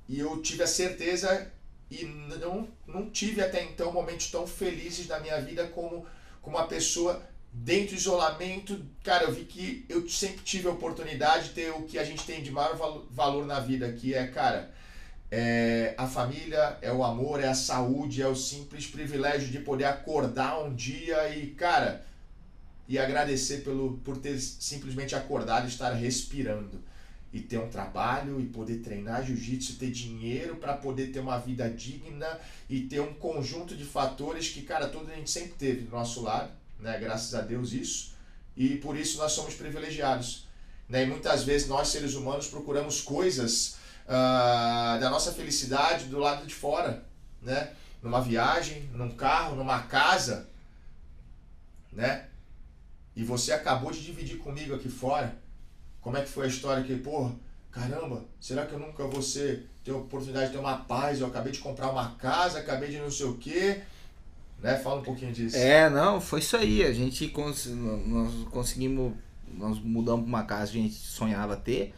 [0.08, 1.52] e eu tive a certeza
[1.90, 6.06] e não, não tive até então momentos tão felizes da minha vida como,
[6.42, 7.22] como uma pessoa
[7.52, 8.86] dentro do isolamento.
[9.04, 12.26] Cara, eu vi que eu sempre tive a oportunidade de ter o que a gente
[12.26, 12.76] tem de maior
[13.10, 14.72] valor na vida, que é, cara,
[15.32, 19.86] é a família, é o amor, é a saúde, é o simples privilégio de poder
[19.86, 22.06] acordar um dia e, cara,
[22.88, 26.87] e agradecer pelo, por ter simplesmente acordado e estar respirando
[27.32, 31.70] e ter um trabalho e poder treinar jiu-jitsu, ter dinheiro para poder ter uma vida
[31.70, 35.92] digna e ter um conjunto de fatores que, cara, tudo a gente sempre teve do
[35.92, 36.98] nosso lado, né?
[37.00, 38.16] Graças a Deus isso.
[38.56, 40.48] E por isso nós somos privilegiados.
[40.88, 41.04] Né?
[41.04, 46.56] E muitas vezes nós, seres humanos, procuramos coisas uh, da nossa felicidade do lado de
[46.56, 47.06] fora,
[47.42, 47.74] né?
[48.02, 50.48] Numa viagem, num carro, numa casa,
[51.92, 52.28] né?
[53.16, 55.36] E você acabou de dividir comigo aqui fora
[56.08, 57.30] como é que foi a história que, pô,
[57.70, 61.20] caramba, será que eu nunca vou ser, ter a oportunidade de ter uma paz?
[61.20, 63.82] Eu acabei de comprar uma casa, acabei de não sei o quê.
[64.64, 64.78] Né?
[64.78, 65.58] Fala um pouquinho disso.
[65.58, 66.82] É, não, foi isso aí.
[66.82, 69.16] A gente cons nós conseguimos,
[69.54, 71.94] nós mudamos para uma casa que a gente sonhava ter.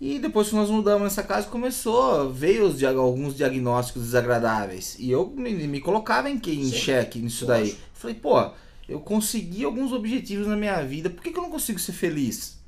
[0.00, 4.94] E depois que nós mudamos nessa casa, começou, veio os, alguns diagnósticos desagradáveis.
[5.00, 7.76] E eu me, me colocava em, em xeque nisso daí.
[7.94, 8.48] Falei, pô,
[8.88, 12.61] eu consegui alguns objetivos na minha vida, por que, que eu não consigo ser feliz?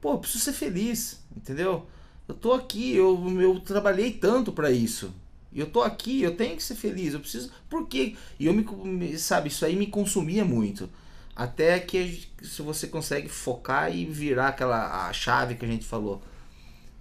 [0.00, 1.86] Pô, eu preciso ser feliz, entendeu?
[2.26, 5.12] Eu tô aqui, eu, eu trabalhei tanto para isso,
[5.52, 7.50] E eu tô aqui, eu tenho que ser feliz, eu preciso.
[7.70, 8.14] Por quê?
[8.38, 9.18] E eu me.
[9.18, 10.88] Sabe, isso aí me consumia muito.
[11.34, 16.22] Até que se você consegue focar e virar aquela a chave que a gente falou.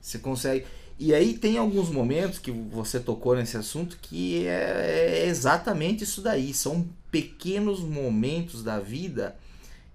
[0.01, 0.65] Você consegue.
[0.99, 6.21] E aí tem alguns momentos que você tocou nesse assunto que é, é exatamente isso
[6.21, 6.53] daí.
[6.53, 9.35] São pequenos momentos da vida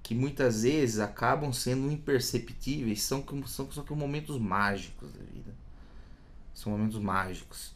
[0.02, 5.54] que muitas vezes acabam sendo imperceptíveis, são, são, são momentos mágicos da vida.
[6.52, 7.72] São momentos mágicos.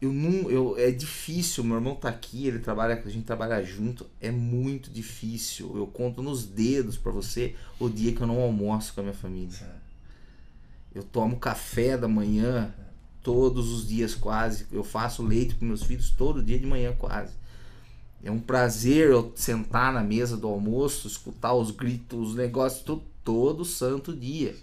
[0.00, 4.04] Eu não, eu, é difícil, meu irmão tá aqui, ele trabalha, a gente trabalha junto,
[4.20, 5.76] é muito difícil.
[5.76, 9.14] Eu conto nos dedos para você o dia que eu não almoço com a minha
[9.14, 9.80] família.
[10.92, 12.74] Eu tomo café da manhã
[13.22, 14.66] todos os dias quase.
[14.72, 17.32] Eu faço leite para meus filhos todo dia de manhã quase.
[18.24, 23.02] É um prazer eu sentar na mesa do almoço, escutar os gritos, os negócios todo,
[23.24, 24.54] todo santo dia.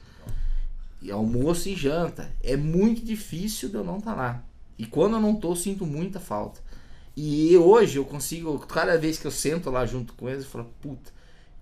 [1.01, 2.31] E almoço e janta.
[2.41, 4.43] É muito difícil de eu não estar tá lá.
[4.77, 6.61] E quando eu não tô, eu sinto muita falta.
[7.15, 10.71] E hoje eu consigo, cada vez que eu sento lá junto com eles, eu falo,
[10.81, 11.11] puta,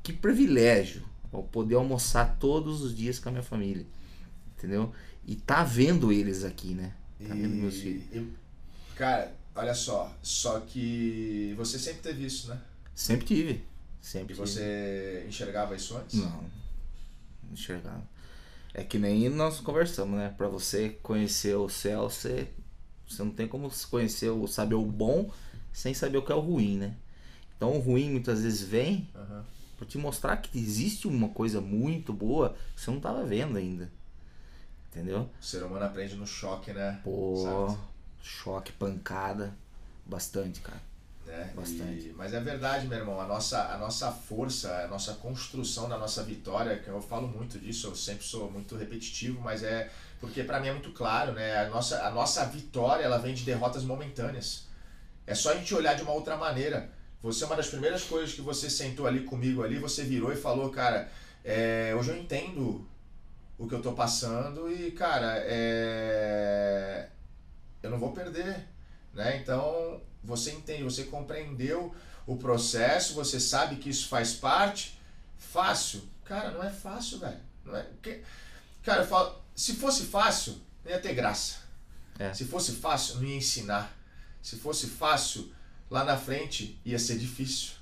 [0.03, 3.85] que privilégio eu poder almoçar todos os dias com a minha família.
[4.55, 4.91] Entendeu?
[5.25, 6.93] E tá vendo eles aqui, né?
[7.27, 8.03] Tá vendo meus filhos.
[8.13, 8.27] E,
[8.95, 12.61] cara, Olha só, só que você sempre teve isso, né?
[12.93, 13.65] Sempre tive.
[13.99, 16.19] Sempre e você enxergava isso antes?
[16.19, 16.29] Não.
[17.43, 18.07] Não enxergava.
[18.71, 20.31] É que nem nós conversamos, né?
[20.37, 22.47] Pra você conhecer o céu, você,
[23.09, 25.31] você não tem como conhecer o saber o bom
[25.73, 26.95] sem saber o que é o ruim, né?
[27.55, 29.43] Então o ruim muitas vezes vem uhum.
[29.75, 33.91] para te mostrar que existe uma coisa muito boa que você não tava vendo ainda.
[34.91, 35.27] Entendeu?
[35.41, 37.01] O ser humano aprende no choque, né?
[37.03, 37.96] Pô, Sabe?
[38.27, 39.53] Choque, pancada,
[40.05, 40.81] bastante, cara.
[41.25, 41.51] Né?
[41.55, 42.09] Bastante.
[42.09, 45.97] E, mas é verdade, meu irmão, a nossa, a nossa força, a nossa construção da
[45.97, 50.43] nossa vitória, que eu falo muito disso, eu sempre sou muito repetitivo, mas é porque
[50.43, 51.65] para mim é muito claro, né?
[51.65, 54.65] A nossa, a nossa vitória, ela vem de derrotas momentâneas.
[55.25, 56.89] É só a gente olhar de uma outra maneira.
[57.21, 60.35] Você é uma das primeiras coisas que você sentou ali comigo ali, você virou e
[60.35, 61.09] falou, cara,
[61.43, 62.87] é, hoje eu entendo
[63.57, 67.09] o que eu tô passando e, cara, é,
[67.87, 68.67] eu não vou perder,
[69.13, 69.37] né?
[69.37, 74.99] Então, você entende, você compreendeu o processo, você sabe que isso faz parte.
[75.37, 76.03] Fácil?
[76.25, 77.39] Cara, não é fácil, velho.
[77.63, 77.87] Não é,
[78.83, 81.59] cara, eu falo, se fosse fácil, não ia ter graça.
[82.19, 82.33] É.
[82.33, 83.95] Se fosse fácil, não ia ensinar.
[84.41, 85.51] Se fosse fácil,
[85.89, 87.73] lá na frente ia ser difícil.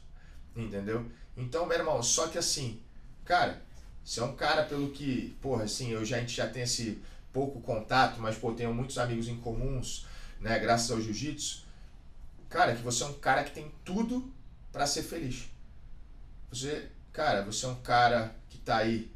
[0.55, 1.09] Entendeu?
[1.35, 2.81] Então, meu irmão, só que assim,
[3.23, 3.61] cara,
[4.03, 7.01] você é um cara pelo que, porra, assim, eu já, a gente já tem esse
[7.35, 10.07] pouco contato, mas pô, tenho muitos amigos em comuns,
[10.39, 11.65] né, graças ao jiu-jitsu.
[12.47, 14.33] Cara, que você é um cara que tem tudo
[14.71, 15.49] para ser feliz.
[16.49, 19.11] Você, cara, você é um cara que tá aí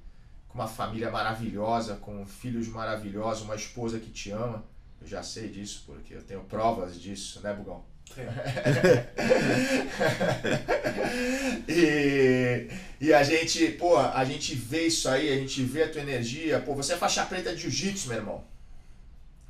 [0.49, 4.65] com uma família maravilhosa, com filhos maravilhosos, uma esposa que te ama.
[4.99, 7.85] Eu já sei disso porque eu tenho provas disso, né, Bugão?
[11.67, 12.67] e,
[12.99, 16.59] e a gente, pô, a gente vê isso aí, a gente vê a tua energia.
[16.59, 18.43] Pô, você é faixa preta de jiu-jitsu, meu irmão.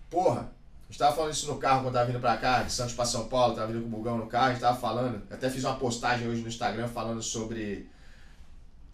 [0.09, 2.95] Porra, a gente tava falando isso no carro quando tava vindo pra cá, de Santos
[2.95, 5.21] pra São Paulo, tava vindo com o Bugão no carro, a gente tava falando.
[5.29, 7.87] Até fiz uma postagem hoje no Instagram falando sobre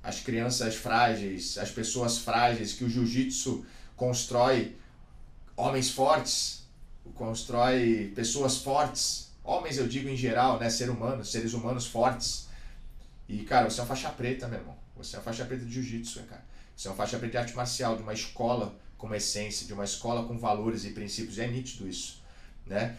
[0.03, 4.75] as crianças frágeis, as pessoas frágeis, que o jiu-jitsu constrói
[5.57, 6.67] homens fortes,
[7.15, 10.69] constrói pessoas fortes Homens, eu digo em geral, né?
[10.69, 12.47] Ser humano, seres humanos fortes.
[13.29, 14.75] E, cara, você é uma faixa preta, meu irmão.
[14.97, 16.43] Você é uma faixa preta de jiu-jitsu, cara.
[16.75, 19.73] Você é uma faixa preta de arte marcial, de uma escola com uma essência, de
[19.73, 21.37] uma escola com valores e princípios.
[21.37, 22.23] É nítido isso,
[22.65, 22.97] né?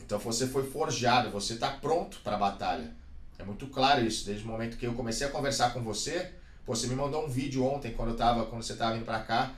[0.00, 2.90] Então você foi forjado, você está pronto para a batalha.
[3.38, 4.24] É muito claro isso.
[4.24, 6.32] Desde o momento que eu comecei a conversar com você,
[6.64, 9.20] pô, você me mandou um vídeo ontem quando eu tava, quando você estava vindo para
[9.20, 9.52] cá,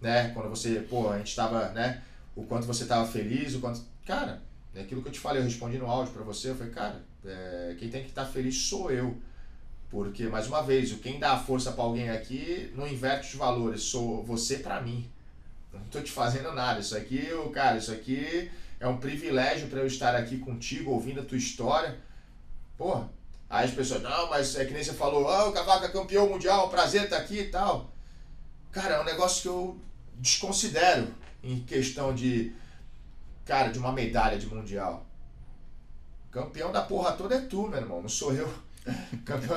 [0.00, 0.30] né?
[0.30, 2.02] Quando você, pô, a gente estava, né?
[2.34, 4.42] O quanto você estava feliz, o quanto, cara,
[4.74, 7.02] é aquilo que eu te falei, eu respondi no áudio para você, eu falei, cara,
[7.24, 9.16] é, quem tem que estar tá feliz sou eu.
[9.90, 13.82] Porque, mais uma vez, quem dá a força para alguém aqui não inverte os valores,
[13.82, 15.08] sou você para mim.
[15.72, 16.80] Não estou te fazendo nada.
[16.80, 18.50] Isso aqui, eu, cara, isso aqui
[18.80, 21.96] é um privilégio para eu estar aqui contigo, ouvindo a tua história.
[22.76, 23.08] Porra,
[23.48, 26.28] aí as pessoas, não, mas é que nem você falou, ah, o Cavaco é campeão
[26.28, 27.92] mundial, prazer estar tá aqui e tal.
[28.72, 29.78] Cara, é um negócio que eu
[30.16, 31.06] desconsidero
[31.42, 32.52] em questão de
[33.44, 35.06] cara, de uma medalha de mundial.
[36.30, 38.52] Campeão da porra toda é tu, meu irmão, não sou eu.
[39.24, 39.56] Campeão...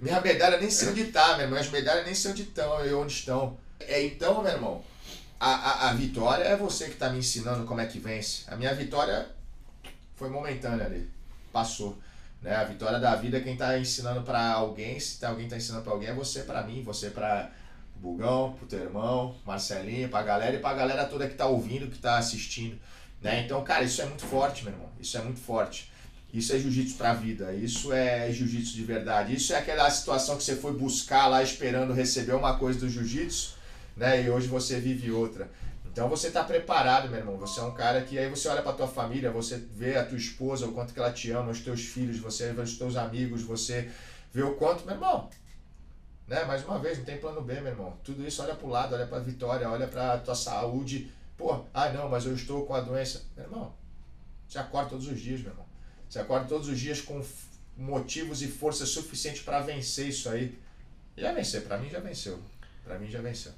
[0.00, 1.58] Minha medalha nem sei onde tá, meu irmão.
[1.58, 3.56] As medalhas nem sei onde estão e onde estão.
[3.80, 4.84] É, então, meu irmão,
[5.38, 8.44] a, a, a vitória é você que está me ensinando como é que vence.
[8.48, 9.28] A minha vitória
[10.14, 11.10] foi momentânea ali.
[11.52, 11.98] Passou.
[12.40, 12.54] Né?
[12.54, 15.92] A vitória da vida, quem está ensinando para alguém, se tá, alguém está ensinando para
[15.92, 17.50] alguém, é você para mim, você para
[17.96, 21.98] Bugão, pro teu irmão, Marcelinho, pra galera e pra galera toda que tá ouvindo, que
[21.98, 22.78] tá assistindo.
[23.20, 23.42] Né?
[23.44, 24.88] Então, cara, isso é muito forte, meu irmão.
[25.00, 25.90] Isso é muito forte.
[26.32, 27.52] Isso é jiu-jitsu pra vida.
[27.52, 29.34] Isso é jiu-jitsu de verdade.
[29.34, 33.54] Isso é aquela situação que você foi buscar lá esperando receber uma coisa do jiu-jitsu,
[33.96, 34.22] né?
[34.22, 35.50] E hoje você vive outra.
[35.96, 37.38] Então você tá preparado, meu irmão.
[37.38, 40.18] Você é um cara que aí você olha pra tua família, você vê a tua
[40.18, 43.40] esposa, o quanto que ela te ama, os teus filhos, você vê os teus amigos,
[43.40, 43.90] você
[44.30, 45.30] vê o quanto, meu irmão.
[46.28, 46.44] Né?
[46.44, 47.96] Mais uma vez, não tem plano B, meu irmão.
[48.04, 51.10] Tudo isso olha pro lado, olha pra vitória, olha pra tua saúde.
[51.36, 53.24] Pô, ah não, mas eu estou com a doença.
[53.36, 53.74] Meu irmão,
[54.48, 55.66] você acorda todos os dias, meu irmão.
[56.08, 57.22] Você acorda todos os dias com
[57.76, 60.58] motivos e força suficiente para vencer isso aí.
[61.16, 62.38] Já vencer, para mim já venceu.
[62.84, 63.52] Para mim já venceu.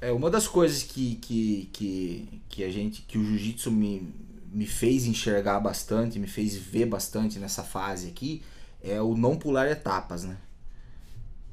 [0.00, 4.12] É uma das coisas que, que, que, que a gente, que o jiu-jitsu me,
[4.52, 8.42] me fez enxergar bastante, me fez ver bastante nessa fase aqui,
[8.82, 10.36] é o não pular etapas, né?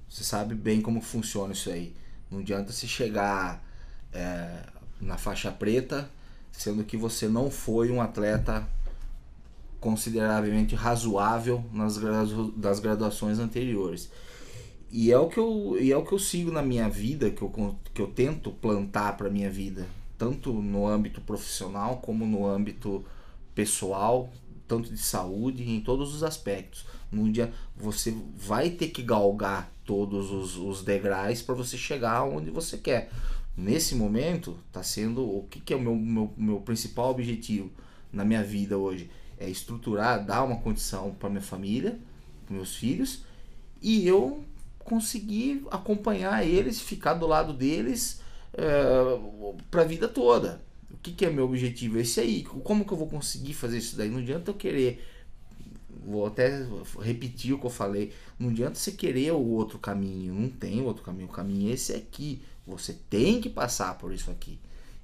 [0.09, 1.95] Você sabe bem como funciona isso aí.
[2.31, 3.63] Não adianta se chegar
[4.11, 4.63] é,
[4.99, 6.09] na faixa preta,
[6.51, 8.67] sendo que você não foi um atleta
[9.79, 11.97] consideravelmente razoável nas
[12.55, 14.09] das graduações anteriores.
[14.91, 17.41] E é o que eu, e é o que eu sigo na minha vida, que
[17.41, 19.87] eu, que eu tento plantar para minha vida,
[20.17, 23.05] tanto no âmbito profissional como no âmbito
[23.53, 24.31] pessoal,
[24.67, 26.85] tanto de saúde, em todos os aspectos.
[27.11, 32.49] Num dia você vai ter que galgar todos os, os degraus para você chegar onde
[32.49, 33.11] você quer.
[33.59, 37.69] Nesse momento, está sendo o que, que é o meu, meu, meu principal objetivo
[38.11, 41.99] na minha vida hoje é, estruturar, dar uma condição para minha família,
[42.45, 43.23] para meus filhos,
[43.81, 44.45] e eu
[44.79, 48.21] conseguir acompanhar eles, ficar do lado deles
[48.53, 48.63] é,
[49.69, 50.61] para a vida toda.
[50.89, 51.99] O que, que é meu objetivo?
[51.99, 52.43] Esse aí.
[52.43, 54.09] Como que eu vou conseguir fazer isso daí?
[54.09, 55.05] Não adianta eu querer.
[56.05, 56.65] Vou até
[57.01, 58.11] repetir o que eu falei.
[58.37, 60.33] Não adianta você querer o outro caminho.
[60.33, 61.27] Não tem outro caminho.
[61.27, 62.41] O caminho é esse aqui.
[62.69, 64.59] Você tem que passar por isso aqui.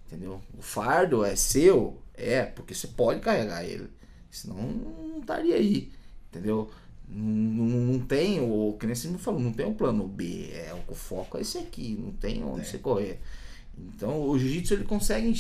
[0.08, 0.42] Entendeu?
[0.58, 2.00] O fardo é seu?
[2.14, 3.90] É, porque você pode carregar ele.
[4.30, 5.92] Senão não estaria aí,
[6.30, 6.70] entendeu?
[7.08, 10.50] Não, não, tem, o que nem você me falou, não tem um plano B.
[10.52, 12.64] É, o foco é esse aqui, não tem onde é.
[12.64, 13.20] você correr.
[13.78, 15.34] Então o jiu-jitsu ele consegue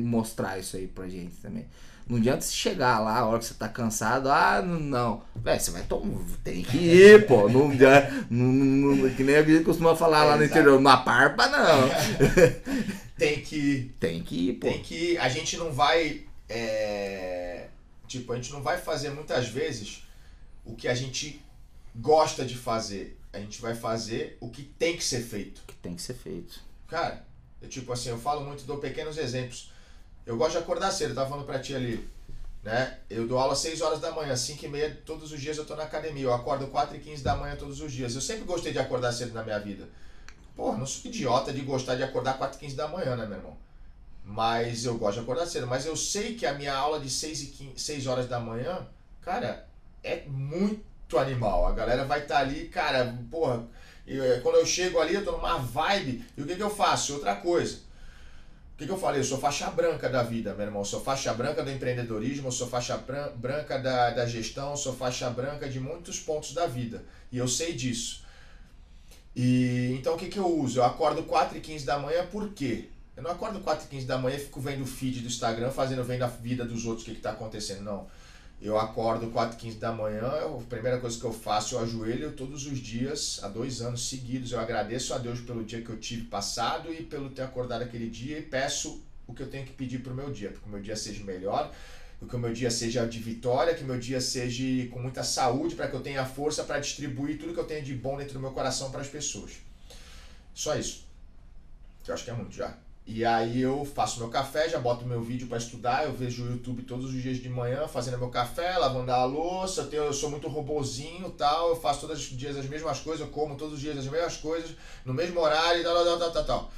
[0.00, 1.66] mostrar isso aí pra gente também.
[2.10, 5.22] Não adianta você chegar lá a hora que você tá cansado, ah, não.
[5.36, 6.22] Véi, você vai tomar.
[6.44, 7.48] Tem que ir, pô.
[7.48, 10.58] Não, não, não, que nem a gente costuma falar é, lá no exato.
[10.58, 11.88] interior, na parpa não.
[13.16, 13.96] tem que ir.
[13.98, 14.66] Tem que ir, pô.
[14.66, 15.18] Tem que ir.
[15.18, 16.22] A gente não vai.
[16.48, 17.68] É
[18.10, 20.02] Tipo, a gente não vai fazer muitas vezes
[20.64, 21.40] o que a gente
[21.94, 23.16] gosta de fazer.
[23.32, 25.58] A gente vai fazer o que tem que ser feito.
[25.58, 26.60] O que tem que ser feito.
[26.88, 27.24] Cara,
[27.62, 29.72] eu, tipo assim, eu falo muito, dou pequenos exemplos.
[30.30, 32.08] Eu gosto de acordar cedo, eu tava falando pra ti ali.
[32.62, 32.98] Né?
[33.10, 35.64] Eu dou aula às 6 horas da manhã, 5 e meia, todos os dias eu
[35.64, 36.22] tô na academia.
[36.22, 38.14] Eu acordo 4 e 15 da manhã todos os dias.
[38.14, 39.88] Eu sempre gostei de acordar cedo na minha vida.
[40.54, 43.38] Porra, não sou idiota de gostar de acordar 4 e 15 da manhã, né, meu
[43.38, 43.56] irmão?
[44.24, 45.66] Mas eu gosto de acordar cedo.
[45.66, 48.86] Mas eu sei que a minha aula de 6, e 15, 6 horas da manhã,
[49.22, 49.66] cara,
[50.04, 51.66] é muito animal.
[51.66, 53.66] A galera vai estar tá ali, cara, porra.
[54.06, 56.24] Eu, é, quando eu chego ali, eu tô numa vibe.
[56.36, 57.14] E o que, que eu faço?
[57.14, 57.89] Outra coisa.
[58.80, 59.20] Que, que eu falei?
[59.20, 60.80] Eu sou faixa branca da vida, meu irmão.
[60.80, 62.96] Eu sou faixa branca do empreendedorismo, eu sou faixa
[63.36, 67.04] branca da, da gestão, eu sou faixa branca de muitos pontos da vida.
[67.30, 68.24] E eu sei disso.
[69.36, 70.78] E então o que, que eu uso?
[70.78, 72.88] Eu acordo 4 e 15 da manhã, por quê?
[73.14, 75.70] Eu não acordo 4 e 15 da manhã e fico vendo o feed do Instagram,
[75.70, 77.82] fazendo vendo a vida dos outros, o que está acontecendo.
[77.82, 78.06] Não.
[78.60, 82.32] Eu acordo 4 e 15 da manhã, a primeira coisa que eu faço, eu ajoelho
[82.32, 84.52] todos os dias, há dois anos seguidos.
[84.52, 88.10] Eu agradeço a Deus pelo dia que eu tive passado e pelo ter acordado aquele
[88.10, 90.66] dia e peço o que eu tenho que pedir para o meu dia, para que
[90.66, 91.72] o meu dia seja melhor,
[92.28, 95.74] que o meu dia seja de vitória, que o meu dia seja com muita saúde,
[95.74, 98.40] para que eu tenha força para distribuir tudo que eu tenho de bom dentro do
[98.40, 99.52] meu coração para as pessoas.
[100.52, 101.06] Só isso.
[102.06, 102.76] Eu acho que é muito já.
[103.12, 106.48] E aí eu faço meu café, já boto meu vídeo para estudar, eu vejo o
[106.52, 110.12] YouTube todos os dias de manhã, fazendo meu café, lavando a louça, eu, tenho, eu
[110.12, 113.74] sou muito robozinho tal, eu faço todos os dias as mesmas coisas, eu como todos
[113.74, 116.72] os dias as mesmas coisas, no mesmo horário, tal, tal, tal, tal, tal.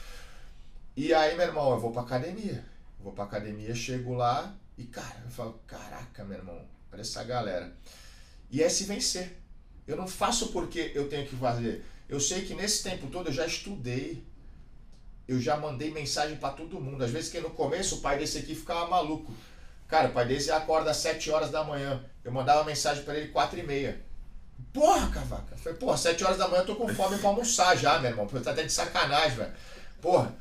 [0.97, 2.65] E aí, meu irmão, eu vou pra academia.
[2.99, 7.77] vou pra academia, chego lá e, cara, eu falo, caraca, meu irmão, olha essa galera.
[8.51, 9.37] E é se vencer.
[9.87, 11.85] Eu não faço porque eu tenho que fazer.
[12.09, 14.25] Eu sei que nesse tempo todo eu já estudei,
[15.33, 17.05] eu já mandei mensagem para todo mundo.
[17.05, 19.33] Às vezes que no começo o pai desse aqui ficava maluco.
[19.89, 22.05] Cara, o pai desse acorda às 7 horas da manhã.
[22.25, 24.01] Eu mandava mensagem para ele 4 e meia.
[24.73, 25.53] Porra, cavaca.
[25.53, 28.11] Eu falei, porra, 7 horas da manhã eu tô com fome pra almoçar já, meu
[28.11, 28.27] irmão.
[28.27, 29.53] Tá até de sacanagem, velho.
[30.01, 30.35] Porra,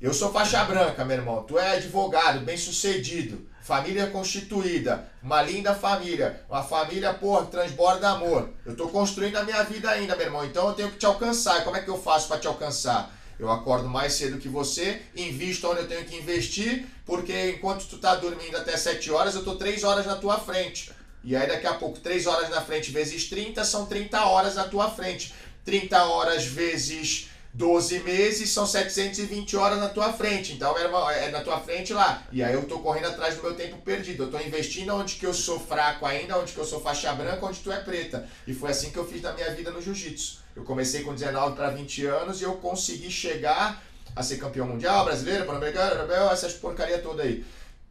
[0.00, 1.42] eu sou faixa branca, meu irmão.
[1.44, 3.48] Tu é advogado, bem sucedido.
[3.62, 8.50] Família constituída, uma linda família, uma família, porra, transborda amor.
[8.64, 11.64] Eu tô construindo a minha vida ainda, meu irmão, então eu tenho que te alcançar.
[11.64, 13.15] Como é que eu faço para te alcançar?
[13.38, 17.98] Eu acordo mais cedo que você, invisto onde eu tenho que investir, porque enquanto tu
[17.98, 20.90] tá dormindo até 7 horas, eu tô 3 horas na tua frente.
[21.22, 24.64] E aí daqui a pouco, 3 horas na frente vezes 30 são 30 horas na
[24.64, 25.34] tua frente.
[25.64, 30.52] 30 horas vezes 12 meses são 720 horas na tua frente.
[30.52, 32.22] Então, meu irmão, é na tua frente lá.
[32.30, 34.24] E aí eu tô correndo atrás do meu tempo perdido.
[34.24, 37.46] Eu tô investindo onde que eu sou fraco ainda, onde que eu sou faixa branca,
[37.46, 38.28] onde tu é preta.
[38.46, 40.40] E foi assim que eu fiz na minha vida no jiu-jitsu.
[40.54, 43.82] Eu comecei com 19 para 20 anos e eu consegui chegar
[44.14, 47.42] a ser campeão mundial, brasileiro, pan-americano, essas porcaria toda aí.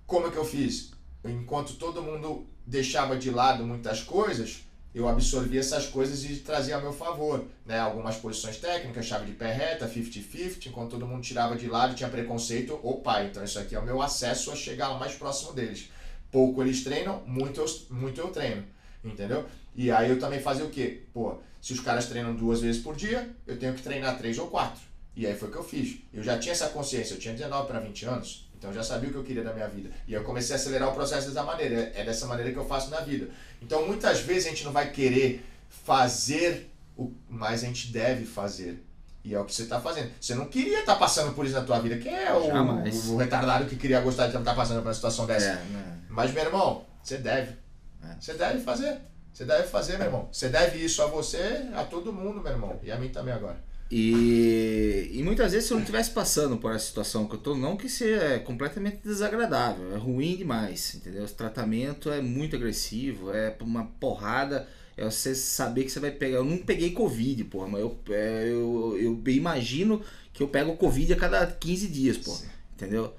[0.06, 0.92] Como é que eu fiz?
[1.24, 4.65] Enquanto todo mundo deixava de lado muitas coisas,
[4.96, 7.44] eu absorvi essas coisas e trazia a meu favor.
[7.66, 7.78] Né?
[7.78, 12.08] Algumas posições técnicas, chave de pé reta, 50-50, enquanto todo mundo tirava de lado tinha
[12.08, 15.90] preconceito, opa, então isso aqui é o meu acesso a chegar mais próximo deles.
[16.32, 18.64] Pouco eles treinam, muito eu, muito eu treino,
[19.04, 19.46] entendeu?
[19.76, 21.04] E aí eu também fazia o quê?
[21.14, 24.48] Pô, se os caras treinam duas vezes por dia, eu tenho que treinar três ou
[24.48, 24.82] quatro.
[25.14, 25.98] E aí foi o que eu fiz.
[26.14, 29.10] Eu já tinha essa consciência, eu tinha 19 para 20 anos, então eu já sabia
[29.10, 29.90] o que eu queria da minha vida.
[30.08, 31.92] E eu comecei a acelerar o processo dessa maneira.
[31.94, 33.30] É dessa maneira que eu faço na vida.
[33.62, 38.84] Então muitas vezes a gente não vai querer fazer o mais a gente deve fazer.
[39.24, 40.12] E é o que você está fazendo.
[40.22, 41.98] Você não queria estar tá passando por isso na tua vida.
[41.98, 44.94] Quem é o, o, o retardado que queria gostar de estar tá passando por uma
[44.94, 45.48] situação dessa?
[45.48, 46.00] É, né?
[46.10, 47.56] Mas, meu irmão, você deve.
[48.04, 48.16] É.
[48.20, 49.00] Você deve fazer.
[49.34, 50.30] Você deve fazer, meu irmão.
[50.32, 52.80] Você deve isso a você, a todo mundo, meu irmão.
[52.84, 53.58] E a mim também agora.
[53.90, 57.56] E, e muitas vezes se eu não estivesse passando por essa situação que eu tô,
[57.56, 61.24] não que seja completamente desagradável, é ruim demais, entendeu?
[61.24, 64.68] O tratamento é muito agressivo, é uma porrada,
[64.98, 66.38] é você saber que você vai pegar.
[66.38, 70.02] Eu não peguei Covid, porra, mas eu, é, eu, eu, eu imagino
[70.34, 73.14] que eu pego Covid a cada 15 dias, porra, entendeu?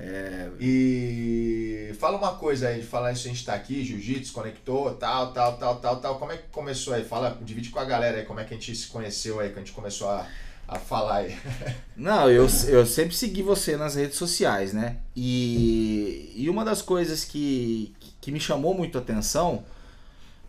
[0.00, 0.48] É...
[0.58, 5.32] E fala uma coisa aí, de falar isso, a gente tá aqui, jiu-jitsu, conectou, tal,
[5.32, 6.18] tal, tal, tal, tal.
[6.18, 7.04] Como é que começou aí?
[7.04, 9.56] Fala, divide com a galera aí, como é que a gente se conheceu aí, que
[9.56, 10.26] a gente começou a,
[10.66, 11.36] a falar aí.
[11.94, 14.96] Não, eu, eu sempre segui você nas redes sociais, né?
[15.14, 19.62] E, e uma das coisas que, que me chamou muito a atenção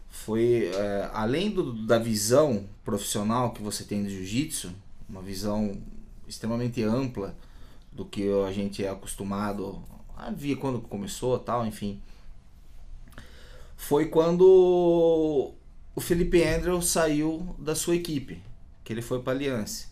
[0.10, 4.72] foi, é, além do, da visão profissional que você tem do jiu-jitsu,
[5.10, 5.78] uma visão
[6.28, 7.36] extremamente ampla,
[7.92, 9.84] do que a gente é acostumado
[10.16, 12.02] a ver quando começou tal, enfim.
[13.76, 15.54] Foi quando
[15.96, 18.42] o Felipe Andrew saiu da sua equipe,
[18.84, 19.90] que ele foi para Aliança.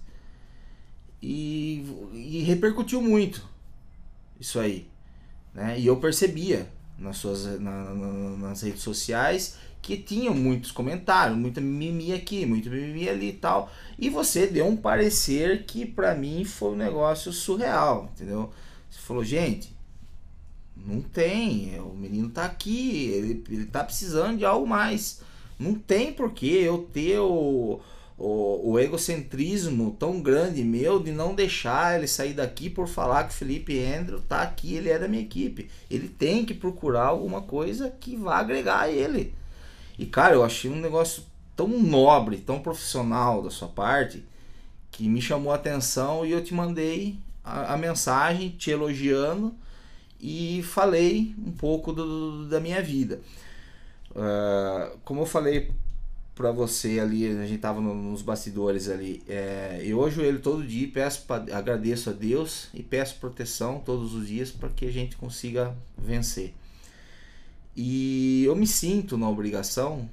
[1.22, 1.84] E,
[2.14, 3.46] e repercutiu muito
[4.40, 4.88] isso aí.
[5.54, 5.80] Né?
[5.80, 11.62] E eu percebia nas, suas, na, na, nas redes sociais que tinham muitos comentários, muita
[11.62, 13.72] mimimi aqui, muito mimimi ali e tal.
[13.98, 18.52] E você deu um parecer que para mim foi um negócio surreal, entendeu?
[18.90, 19.76] Você falou, gente,
[20.76, 25.22] não tem, o menino tá aqui, ele, ele tá precisando de algo mais.
[25.58, 27.82] Não tem porquê eu ter o,
[28.18, 33.34] o, o, egocentrismo tão grande meu de não deixar ele sair daqui por falar que
[33.34, 35.70] o Felipe Andrew tá aqui, ele é da minha equipe.
[35.90, 39.34] Ele tem que procurar alguma coisa que vá agregar a ele.
[40.00, 41.24] E cara, eu achei um negócio
[41.58, 44.24] tão nobre, tão profissional da sua parte,
[44.90, 49.54] que me chamou a atenção e eu te mandei a, a mensagem te elogiando
[50.22, 53.20] e falei um pouco do, da minha vida.
[54.12, 55.70] Uh, como eu falei
[56.34, 60.90] para você ali, a gente tava no, nos bastidores ali, é, eu ajoelho todo dia,
[60.94, 65.18] peço pra, agradeço a Deus e peço proteção todos os dias para que a gente
[65.18, 66.54] consiga vencer.
[67.76, 70.10] E eu me sinto na obrigação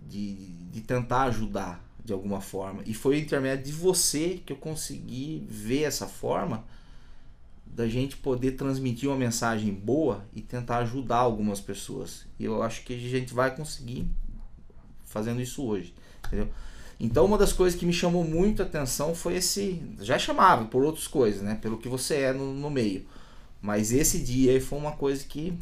[0.00, 0.34] de,
[0.72, 2.82] de tentar ajudar de alguma forma.
[2.84, 6.64] E foi intermédio de você que eu consegui ver essa forma
[7.66, 12.26] da gente poder transmitir uma mensagem boa e tentar ajudar algumas pessoas.
[12.38, 14.06] E eu acho que a gente vai conseguir
[15.04, 15.94] fazendo isso hoje,
[16.26, 16.48] entendeu?
[17.00, 20.84] Então uma das coisas que me chamou muito a atenção foi esse, já chamava por
[20.84, 23.04] outras coisas, né, pelo que você é no, no meio.
[23.60, 25.56] Mas esse dia foi uma coisa que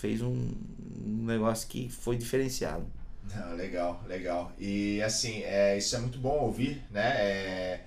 [0.00, 0.52] fez um,
[1.06, 2.86] um negócio que foi diferenciado.
[3.34, 4.52] Não, legal, legal.
[4.58, 7.16] E assim, é, isso é muito bom ouvir, né?
[7.18, 7.80] É,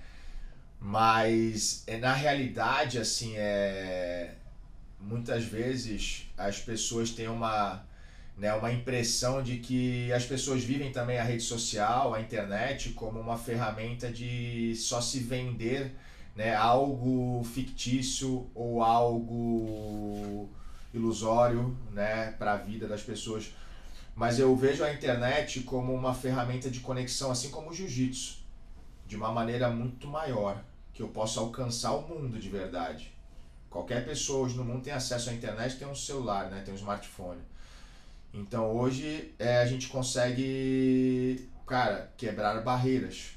[0.80, 4.34] mas é, na realidade, assim, é,
[5.00, 7.84] muitas vezes as pessoas têm uma,
[8.38, 13.20] né, uma impressão de que as pessoas vivem também a rede social, a internet, como
[13.20, 15.92] uma ferramenta de só se vender
[16.36, 20.48] né, algo fictício ou algo
[20.94, 23.52] ilusório né, para a vida das pessoas.
[24.14, 28.38] Mas eu vejo a internet como uma ferramenta de conexão, assim como o jiu-jitsu,
[29.06, 33.12] de uma maneira muito maior, que eu possa alcançar o mundo de verdade.
[33.68, 36.76] Qualquer pessoa hoje no mundo tem acesso à internet, tem um celular, né, tem um
[36.76, 37.40] smartphone.
[38.32, 43.32] Então hoje é, a gente consegue, cara, quebrar barreiras.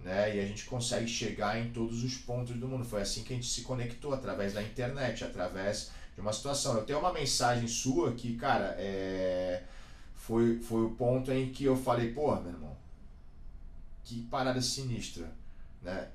[0.00, 0.36] né?
[0.36, 2.84] E a gente consegue chegar em todos os pontos do mundo.
[2.84, 6.74] Foi assim que a gente se conectou através da internet, através de uma situação.
[6.74, 9.62] Eu tenho uma mensagem sua que, cara, é...
[10.16, 12.76] foi, foi o ponto em que eu falei, porra, meu irmão,
[14.02, 15.30] que parada sinistra,
[15.82, 16.08] né?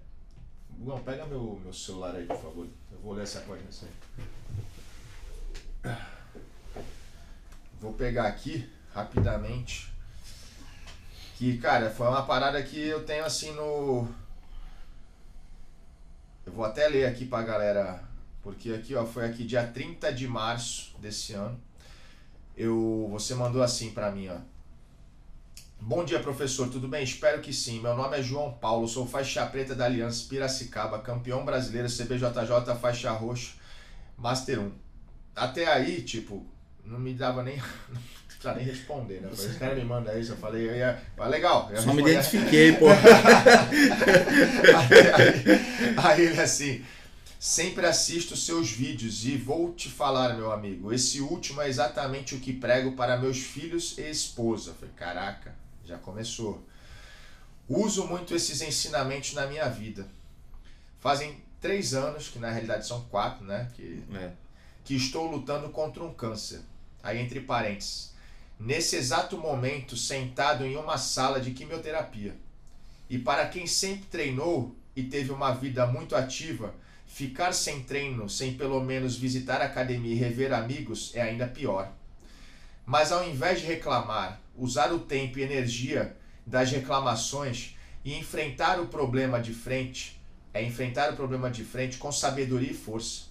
[0.71, 2.67] Bugão, pega meu, meu celular aí, por favor.
[2.91, 3.69] Eu vou ler essa página
[5.83, 5.95] aí.
[7.79, 9.91] Vou pegar aqui, rapidamente.
[11.35, 14.07] Que, cara, foi uma parada que eu tenho assim no.
[16.45, 18.10] Eu vou até ler aqui pra galera.
[18.41, 21.59] Porque aqui, ó, foi aqui dia 30 de março desse ano.
[22.57, 24.37] Eu, você mandou assim pra mim, ó.
[25.79, 26.69] Bom dia, professor.
[26.69, 27.03] Tudo bem?
[27.03, 27.79] Espero que sim.
[27.81, 33.11] Meu nome é João Paulo, sou faixa preta da Aliança Piracicaba, campeão brasileiro CBJJ faixa
[33.11, 33.53] roxa,
[34.17, 34.71] Master 1.
[35.35, 36.45] Até aí, tipo,
[36.85, 37.57] não me dava nem.
[37.89, 38.01] Não
[38.43, 39.29] precisava nem responder, né?
[39.31, 40.99] Os caras me mandam isso, eu falei, eu ia.
[41.15, 41.69] Ah, legal.
[41.71, 42.87] Eu Só me identifiquei, pô.
[42.89, 42.97] aí,
[45.13, 46.83] aí, aí ele assim.
[47.41, 50.93] Sempre assisto seus vídeos e vou te falar, meu amigo.
[50.93, 54.75] Esse último é exatamente o que prego para meus filhos e esposa.
[54.75, 56.63] Falei, caraca, já começou.
[57.67, 60.07] Uso muito esses ensinamentos na minha vida.
[60.99, 63.71] Fazem três anos, que na realidade são quatro, né?
[63.73, 64.33] Que É.
[64.85, 66.61] que estou lutando contra um câncer.
[67.01, 68.13] Aí entre parênteses.
[68.59, 72.35] Nesse exato momento, sentado em uma sala de quimioterapia.
[73.09, 76.75] E para quem sempre treinou e teve uma vida muito ativa,
[77.11, 81.91] ficar sem treino, sem pelo menos visitar a academia e rever amigos é ainda pior.
[82.85, 86.15] Mas ao invés de reclamar, usar o tempo e energia
[86.47, 90.21] das reclamações e enfrentar o problema de frente,
[90.53, 93.23] é enfrentar o problema de frente com sabedoria e força.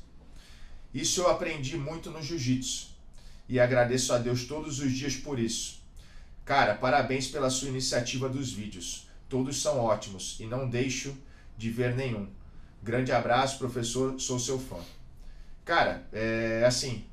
[0.93, 2.91] Isso eu aprendi muito no jiu-jitsu
[3.49, 5.81] e agradeço a Deus todos os dias por isso.
[6.45, 9.09] Cara, parabéns pela sua iniciativa dos vídeos.
[9.27, 11.17] Todos são ótimos e não deixo
[11.57, 12.29] de ver nenhum.
[12.83, 14.79] Grande abraço, professor, sou seu fã.
[15.65, 17.05] Cara, é assim,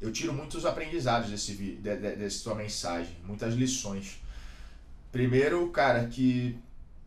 [0.00, 4.20] eu tiro muitos aprendizados desse vi- de, de, dessa sua mensagem, muitas lições.
[5.12, 6.58] Primeiro, cara, que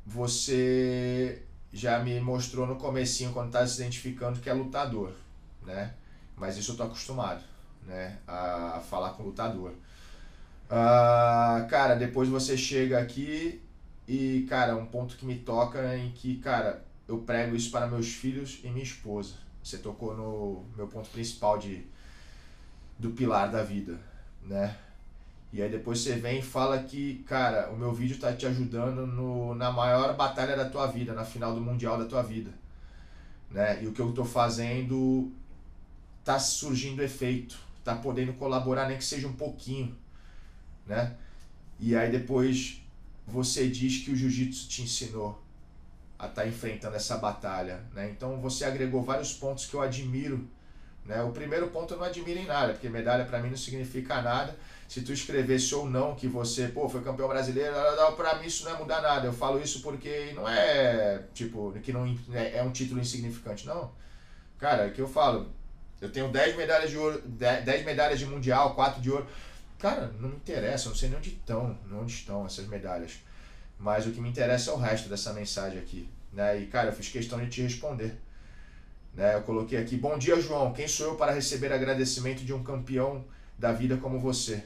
[0.05, 5.13] você já me mostrou no comecinho quando estava se identificando que é lutador,
[5.63, 5.93] né?
[6.38, 7.43] Mas isso eu tô acostumado,
[7.88, 8.17] né?
[8.27, 9.73] A, a falar com lutador.
[10.69, 13.61] Ah, cara, depois você chega aqui
[14.07, 17.87] e, cara, um ponto que me toca é em que, cara, eu prego isso para
[17.87, 19.35] meus filhos e minha esposa.
[19.63, 21.85] Você tocou no meu ponto principal de
[22.97, 23.99] do pilar da vida,
[24.41, 24.77] né?
[25.51, 29.05] E aí depois você vem e fala que, cara, o meu vídeo tá te ajudando
[29.05, 32.51] no, na maior batalha da tua vida, na final do mundial da tua vida,
[33.51, 33.83] né?
[33.83, 35.31] E o que eu tô fazendo
[36.23, 39.95] tá surgindo efeito, tá podendo colaborar nem que seja um pouquinho,
[40.87, 41.15] né?
[41.79, 42.81] E aí depois
[43.27, 45.42] você diz que o jiu-jitsu te ensinou
[46.24, 48.09] a estar enfrentando essa batalha, né?
[48.09, 50.47] Então você agregou vários pontos que eu admiro,
[51.05, 51.21] né?
[51.24, 54.55] O primeiro ponto eu não admiro em nada, porque medalha para mim não significa nada.
[54.88, 57.74] Se tu escrevesse ou não que você, pô, foi campeão brasileiro,
[58.15, 59.28] para mim isso não é mudar nada.
[59.28, 63.91] Eu falo isso porque não é, tipo, que não é é um título insignificante, não.
[64.59, 65.51] Cara, é que eu falo,
[65.99, 69.28] eu tenho 10 medalhas de ouro, 10 10 medalhas de mundial, 4 de ouro.
[69.80, 73.19] Cara, não me interessa, eu não sei nem onde estão, onde estão essas medalhas.
[73.84, 76.59] Mas o que me interessa é o resto dessa mensagem aqui, né?
[76.59, 78.15] E cara, eu fiz questão de te responder.
[79.13, 79.36] Né?
[79.36, 80.73] Eu coloquei aqui: "Bom dia, João.
[80.73, 83.23] Quem sou eu para receber agradecimento de um campeão
[83.57, 84.63] da vida como você?"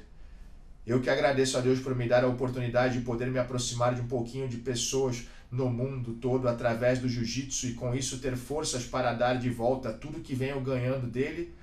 [0.86, 4.00] Eu que agradeço a Deus por me dar a oportunidade de poder me aproximar de
[4.00, 8.86] um pouquinho de pessoas no mundo todo através do jiu-jitsu e com isso ter forças
[8.86, 11.54] para dar de volta tudo que venho ganhando dele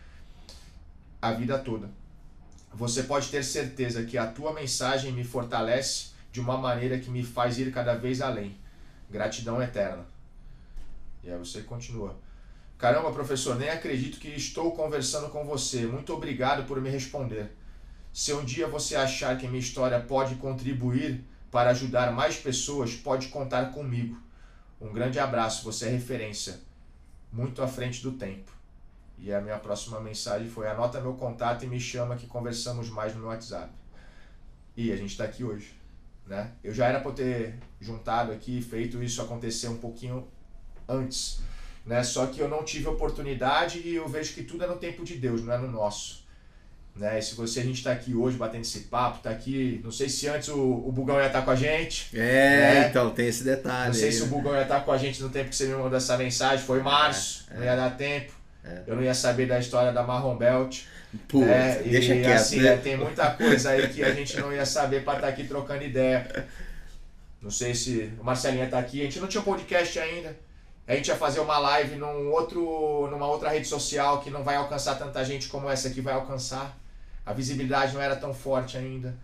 [1.22, 1.88] a vida toda.
[2.74, 7.22] Você pode ter certeza que a tua mensagem me fortalece de uma maneira que me
[7.22, 8.54] faz ir cada vez além.
[9.14, 10.04] Gratidão eterna.
[11.22, 12.16] E aí você continua.
[12.76, 15.86] Caramba, professor, nem acredito que estou conversando com você.
[15.86, 17.56] Muito obrigado por me responder.
[18.12, 23.28] Se um dia você achar que minha história pode contribuir para ajudar mais pessoas, pode
[23.28, 24.20] contar comigo.
[24.80, 26.58] Um grande abraço, você é referência.
[27.32, 28.50] Muito à frente do tempo.
[29.16, 33.14] E a minha próxima mensagem foi: anota meu contato e me chama que conversamos mais
[33.14, 33.72] no meu WhatsApp.
[34.76, 35.83] E a gente está aqui hoje.
[36.26, 36.50] Né?
[36.62, 40.26] Eu já era para ter juntado aqui, feito isso acontecer um pouquinho
[40.88, 41.40] antes.
[41.84, 42.02] Né?
[42.02, 45.16] Só que eu não tive oportunidade e eu vejo que tudo é no tempo de
[45.16, 46.24] Deus, não é no nosso.
[46.96, 47.18] Né?
[47.18, 49.80] E se você, a gente está aqui hoje batendo esse papo, tá aqui.
[49.84, 52.16] Não sei se antes o, o Bugão ia estar com a gente.
[52.18, 52.88] É, É.
[52.88, 53.88] então tem esse detalhe.
[53.88, 54.30] Não sei aí, se o né?
[54.30, 56.64] Bugão ia estar com a gente no tempo que você me mandou essa mensagem.
[56.64, 57.66] Foi março, É, não é.
[57.66, 58.32] ia dar tempo.
[58.64, 58.82] É.
[58.86, 60.82] Eu não ia saber da história da Marron Belt.
[61.28, 61.76] Pô, né?
[61.82, 62.36] deixa e quieto.
[62.36, 62.74] assim, né?
[62.74, 65.84] é, tem muita coisa aí que a gente não ia saber para estar aqui trocando
[65.84, 66.46] ideia.
[67.40, 69.00] Não sei se o Marcelinha tá aqui.
[69.00, 70.36] A gente não tinha podcast ainda.
[70.86, 74.56] A gente ia fazer uma live num outro, numa outra rede social que não vai
[74.56, 76.78] alcançar tanta gente como essa aqui vai alcançar.
[77.24, 79.16] A visibilidade não era tão forte ainda.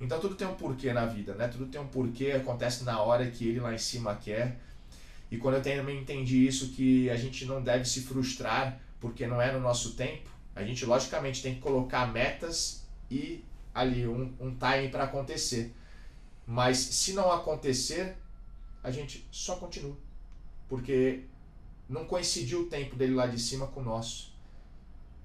[0.00, 1.48] Então tudo tem um porquê na vida, né?
[1.48, 4.58] Tudo tem um porquê, acontece na hora que ele lá em cima quer.
[5.30, 9.40] E quando eu também entendi isso, que a gente não deve se frustrar porque não
[9.40, 13.44] é no nosso tempo, a gente logicamente tem que colocar metas e
[13.74, 15.72] ali um, um time para acontecer.
[16.46, 18.16] Mas se não acontecer,
[18.82, 19.94] a gente só continua.
[20.66, 21.24] Porque
[21.86, 24.34] não coincidiu o tempo dele lá de cima com o nosso.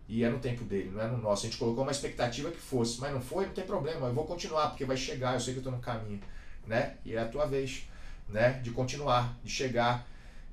[0.07, 1.45] E é no tempo dele, não é no nosso.
[1.45, 4.07] A gente colocou uma expectativa que fosse, mas não foi, não tem problema.
[4.07, 6.19] Eu vou continuar, porque vai chegar, eu sei que eu estou no caminho.
[6.67, 6.97] Né?
[7.05, 7.87] E é a tua vez
[8.27, 8.59] né?
[8.61, 10.05] de continuar, de chegar.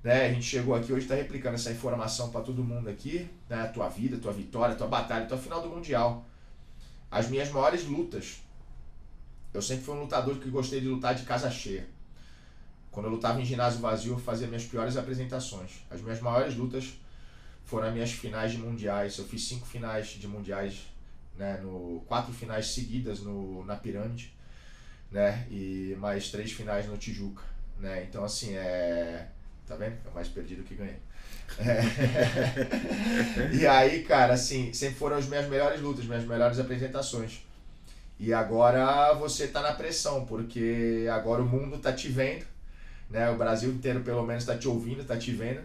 [0.02, 0.26] Né?
[0.26, 3.28] A gente chegou aqui hoje, está replicando essa informação para todo mundo aqui.
[3.48, 3.60] Né?
[3.60, 6.24] A tua vida, tua vitória, tua batalha, tua final do Mundial.
[7.10, 8.40] As minhas maiores lutas
[9.52, 11.86] eu sempre fui um lutador que gostei de lutar de casa cheia.
[12.90, 15.84] Quando eu lutava em ginásio vazio, eu fazia minhas piores apresentações.
[15.90, 16.94] As minhas maiores lutas
[17.64, 19.16] foram as minhas finais de mundiais.
[19.18, 20.86] Eu fiz cinco finais de mundiais,
[21.36, 24.34] né, no quatro finais seguidas no na pirâmide,
[25.10, 27.42] né, e mais três finais no Tijuca,
[27.78, 28.04] né.
[28.04, 29.28] Então assim é,
[29.68, 29.96] tá vendo?
[30.06, 30.96] É mais perdido que ganhei.
[31.58, 31.80] É.
[33.54, 37.40] e aí, cara, assim, sempre foram as minhas melhores lutas, minhas melhores apresentações.
[38.18, 42.44] E agora você está na pressão, porque agora o mundo está te vendo,
[43.08, 43.30] né?
[43.30, 45.60] O Brasil inteiro pelo menos está te ouvindo, está te vendo,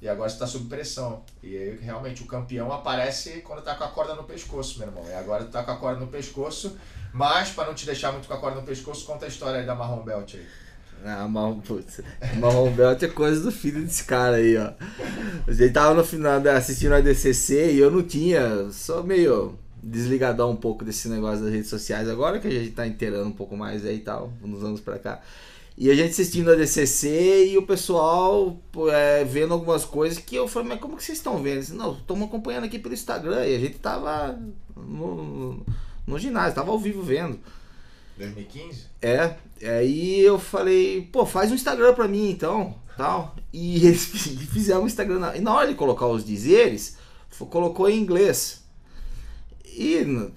[0.00, 1.24] e agora você está sob pressão.
[1.42, 5.04] E aí, realmente o campeão aparece quando está com a corda no pescoço, meu irmão.
[5.08, 6.78] E agora tu tá com a corda no pescoço,
[7.12, 9.66] mas para não te deixar muito com a corda no pescoço, conta a história aí
[9.66, 10.46] da Marrom Belt aí.
[11.04, 12.00] Ah, marrom, putz,
[12.40, 14.72] marrom belt é coisa do filho desse cara aí, ó.
[15.46, 20.50] A gente tava no final assistindo a DCC e eu não tinha, só meio desligadão
[20.50, 23.56] um pouco desse negócio das redes sociais agora que a gente tá inteirando um pouco
[23.56, 25.22] mais aí e tal, uns anos pra cá.
[25.78, 28.58] E a gente assistindo a DCC e o pessoal
[28.90, 31.60] é, vendo algumas coisas que eu falei, mas como que vocês estão vendo?
[31.60, 34.40] Disse, não, estamos acompanhando aqui pelo Instagram e a gente tava
[34.74, 35.60] no,
[36.06, 37.38] no ginásio, tava ao vivo vendo.
[38.18, 38.86] 2015?
[39.02, 43.34] É, aí eu falei, pô, faz um Instagram pra mim então, tal.
[43.52, 46.96] E eles fizeram um Instagram, e na hora de colocar os dizeres,
[47.50, 48.64] colocou em inglês.
[49.64, 50.30] E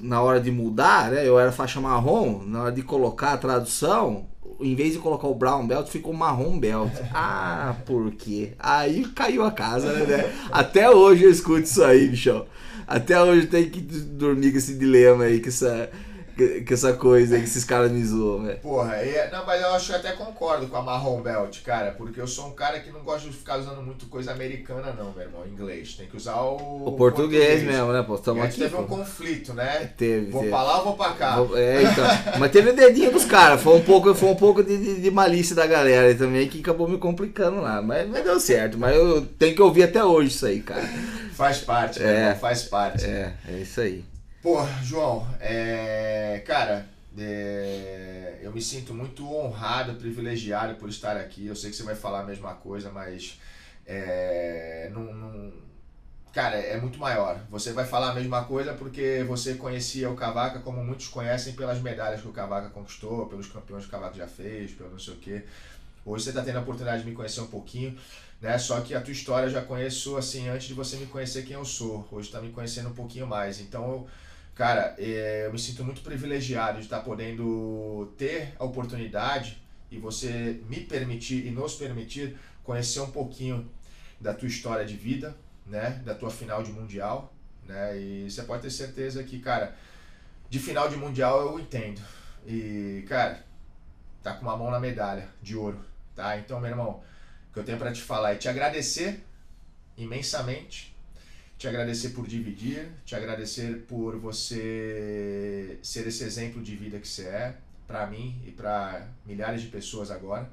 [0.00, 4.26] na hora de mudar, né, eu era faixa marrom, na hora de colocar a tradução,
[4.60, 6.92] em vez de colocar o brown belt, ficou marrom belt.
[7.14, 8.52] Ah, por quê?
[8.58, 10.32] Aí caiu a casa, né?
[10.50, 12.46] Até hoje eu escuto isso aí, bichão.
[12.86, 15.90] Até hoje eu tenho que dormir com esse dilema aí, com essa
[16.36, 18.58] que essa coisa aí que esses caras me zoam, velho.
[18.58, 22.20] Porra, é, não, mas eu acho que até concordo com a marrom belt, cara, porque
[22.20, 25.22] eu sou um cara que não gosta de ficar usando muito coisa americana, não, meu
[25.22, 25.94] irmão, inglês.
[25.94, 26.86] Tem que usar o.
[26.86, 27.62] O português, português.
[27.62, 28.14] mesmo, né, pô?
[28.14, 28.58] Estamos aqui.
[28.58, 28.82] teve pô.
[28.82, 29.90] um conflito, né?
[29.96, 30.30] Teve.
[30.30, 30.52] Vou teve.
[30.52, 31.36] pra lá ou vou pra cá?
[31.54, 32.04] É, então.
[32.38, 35.10] mas teve o dedinho dos caras, foi um pouco, foi um pouco de, de, de,
[35.10, 37.82] malícia da galera também que acabou me complicando lá.
[37.82, 40.82] Mas, mas deu certo, mas eu tenho que ouvir até hoje isso aí, cara.
[41.32, 43.04] Faz parte, é, irmão, faz parte.
[43.04, 44.04] É, é isso aí.
[44.42, 46.84] Pô, João, é, cara,
[47.16, 51.46] é, eu me sinto muito honrado, privilegiado por estar aqui.
[51.46, 53.38] Eu sei que você vai falar a mesma coisa, mas
[53.86, 55.52] é, não, não,
[56.32, 57.38] cara, é muito maior.
[57.50, 61.80] Você vai falar a mesma coisa porque você conhecia o Cavaca como muitos conhecem pelas
[61.80, 65.14] medalhas que o Cavaca conquistou, pelos campeões que o Cavaca já fez, pelo não sei
[65.14, 65.44] o quê.
[66.04, 67.96] Hoje você está tendo a oportunidade de me conhecer um pouquinho,
[68.40, 68.58] né?
[68.58, 71.54] Só que a tua história eu já conheço assim antes de você me conhecer quem
[71.54, 72.08] eu sou.
[72.10, 73.60] Hoje está me conhecendo um pouquinho mais.
[73.60, 74.08] Então eu
[74.54, 80.60] Cara, é, eu me sinto muito privilegiado de estar podendo ter a oportunidade e você
[80.68, 83.68] me permitir e nos permitir conhecer um pouquinho
[84.20, 85.34] da tua história de vida,
[85.66, 87.32] né, da tua final de mundial,
[87.66, 87.98] né?
[87.98, 89.74] E você pode ter certeza que, cara,
[90.50, 92.00] de final de mundial eu entendo.
[92.46, 93.44] E, cara,
[94.22, 95.82] tá com uma mão na medalha de ouro,
[96.14, 96.36] tá?
[96.38, 97.02] Então, meu irmão,
[97.50, 99.24] o que eu tenho para te falar é te agradecer
[99.96, 100.91] imensamente
[101.62, 107.22] te agradecer por dividir, te agradecer por você ser esse exemplo de vida que você
[107.28, 107.56] é
[107.86, 110.50] para mim e para milhares de pessoas agora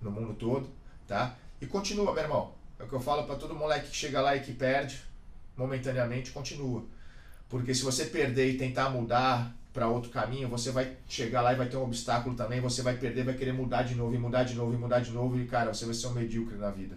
[0.00, 0.68] no mundo todo,
[1.08, 1.36] tá?
[1.60, 2.52] E continua, meu irmão.
[2.78, 5.02] É o que eu falo para todo moleque que chega lá e que perde
[5.56, 6.84] momentaneamente, continua.
[7.48, 11.56] Porque se você perder e tentar mudar para outro caminho, você vai chegar lá e
[11.56, 14.44] vai ter um obstáculo também, você vai perder, vai querer mudar de novo e mudar
[14.44, 16.96] de novo e mudar de novo e cara, você vai ser um medíocre na vida.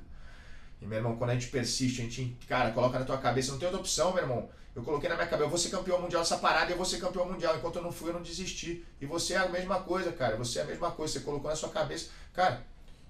[0.82, 3.59] E, meu irmão, quando a gente persiste, a gente, cara, coloca na tua cabeça, não
[3.59, 4.49] tem outra opção, meu irmão.
[4.75, 6.99] Eu coloquei na minha cabeça, eu vou ser campeão mundial dessa parada, eu vou ser
[6.99, 7.57] campeão mundial.
[7.57, 8.86] Enquanto eu não fui, eu não desisti.
[9.01, 10.38] E você é a mesma coisa, cara.
[10.38, 11.13] Você é a mesma coisa.
[11.13, 12.63] Você colocou na sua cabeça, cara,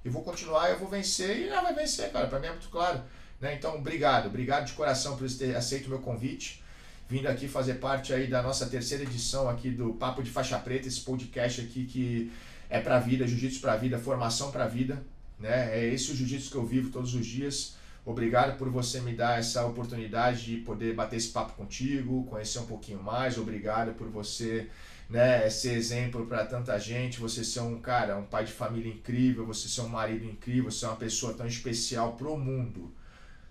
[0.05, 2.28] eu vou continuar, eu vou vencer e já vai vencer, cara.
[2.28, 3.03] Pra mim é muito claro.
[3.41, 3.55] Né?
[3.55, 4.28] Então, obrigado.
[4.28, 6.63] Obrigado de coração por ter aceito o meu convite.
[7.09, 10.88] Vindo aqui fazer parte aí da nossa terceira edição aqui do Papo de Faixa Preta,
[10.88, 12.32] esse podcast aqui que
[12.70, 15.01] é pra vida, jiu-jitsu pra vida, formação pra vida,
[15.39, 15.77] né?
[15.77, 17.75] É esse o jiu-jitsu que eu vivo todos os dias.
[18.05, 22.65] Obrigado por você me dar essa oportunidade de poder bater esse papo contigo, conhecer um
[22.65, 23.38] pouquinho mais.
[23.38, 24.69] Obrigado por você
[25.09, 29.45] né, ser exemplo para tanta gente, você ser um cara, um pai de família incrível,
[29.45, 32.93] você ser um marido incrível, você ser uma pessoa tão especial pro mundo.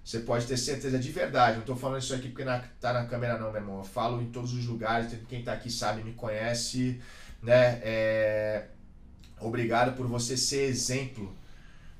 [0.07, 1.55] Você pode ter certeza de verdade.
[1.55, 3.79] Não estou falando isso aqui porque na, tá na câmera não, meu irmão.
[3.79, 5.13] Eu falo em todos os lugares.
[5.29, 7.01] Quem está aqui sabe, me conhece,
[7.43, 7.81] né?
[7.83, 8.67] É...
[9.41, 11.35] Obrigado por você ser exemplo,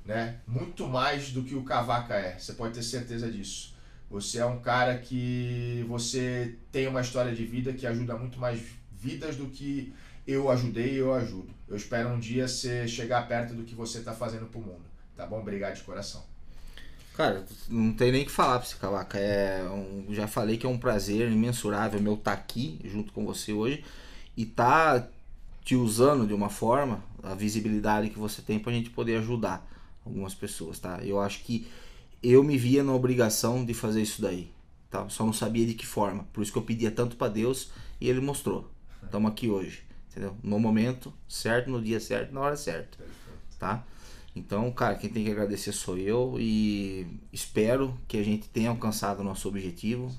[0.07, 0.39] né?
[0.47, 2.39] Muito mais do que o Cavaca é.
[2.39, 3.75] Você pode ter certeza disso.
[4.09, 8.61] Você é um cara que você tem uma história de vida que ajuda muito mais
[8.89, 9.93] vidas do que
[10.25, 11.49] eu ajudei e eu ajudo.
[11.67, 14.85] Eu espero um dia você chegar perto do que você está fazendo pro mundo.
[15.13, 15.39] Tá bom?
[15.39, 16.23] Obrigado de coração.
[17.13, 19.19] Cara, não tem nem que falar pra você, Cavaca.
[19.19, 23.25] É um, já falei que é um prazer imensurável meu estar tá aqui junto com
[23.25, 23.83] você hoje
[24.37, 25.05] e tá
[25.65, 29.67] te usando de uma forma, a visibilidade que você tem pra gente poder ajudar
[30.07, 30.99] algumas pessoas, tá?
[31.03, 31.67] Eu acho que
[32.23, 34.49] eu me via na obrigação de fazer isso daí,
[34.89, 35.07] tá?
[35.09, 36.25] Só não sabia de que forma.
[36.33, 38.69] Por isso que eu pedia tanto para Deus e ele mostrou.
[39.03, 40.35] Estamos aqui hoje, entendeu?
[40.43, 42.97] No momento certo, no dia certo, na hora certa,
[43.59, 43.85] tá?
[44.35, 49.21] Então, cara, quem tem que agradecer sou eu e espero que a gente tenha alcançado
[49.21, 50.13] o nosso objetivo.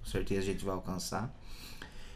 [0.00, 1.32] Com certeza a gente vai alcançar.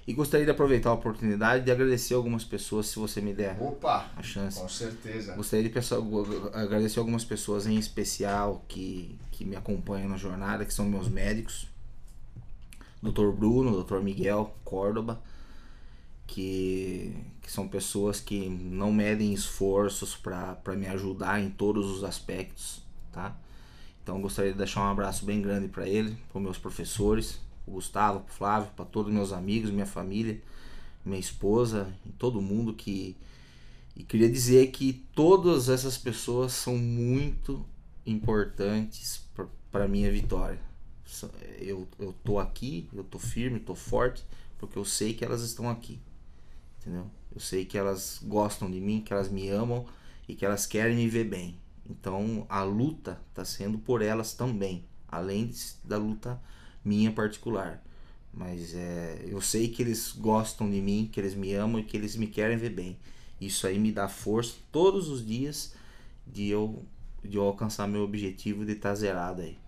[0.07, 4.09] E gostaria de aproveitar a oportunidade de agradecer algumas pessoas, se você me der Opa,
[4.17, 4.61] a chance.
[4.61, 5.35] Com certeza.
[5.35, 5.79] Gostaria de
[6.53, 11.69] agradecer algumas pessoas em especial que, que me acompanham na jornada, que são meus médicos.
[13.03, 13.31] Dr.
[13.33, 13.99] Bruno, Dr.
[13.99, 15.21] Miguel Córdoba,
[16.25, 22.81] que, que são pessoas que não medem esforços para me ajudar em todos os aspectos,
[23.13, 23.37] tá?
[24.03, 28.25] Então gostaria de deixar um abraço bem grande para ele, para meus professores, o Gustavo,
[28.27, 30.41] o Flávio, para todos meus amigos, minha família,
[31.05, 33.17] minha esposa, todo mundo que
[33.95, 37.65] e queria dizer que todas essas pessoas são muito
[38.05, 39.27] importantes
[39.73, 40.61] para minha vitória.
[41.59, 44.23] Eu, eu tô aqui, eu tô firme, tô forte,
[44.59, 45.99] porque eu sei que elas estão aqui
[46.87, 47.11] entendeu?
[47.35, 49.85] Eu sei que elas gostam de mim, que elas me amam
[50.29, 51.59] e que elas querem me ver bem.
[51.89, 55.53] Então a luta está sendo por elas também, além
[55.85, 56.41] da luta
[56.87, 57.83] minha particular.
[58.33, 61.97] Mas é, eu sei que eles gostam de mim, que eles me amam e que
[61.97, 62.97] eles me querem ver bem.
[63.41, 65.75] Isso aí me dá força todos os dias
[66.27, 66.85] de eu,
[67.25, 69.59] de eu alcançar meu objetivo de estar tá zerado aí.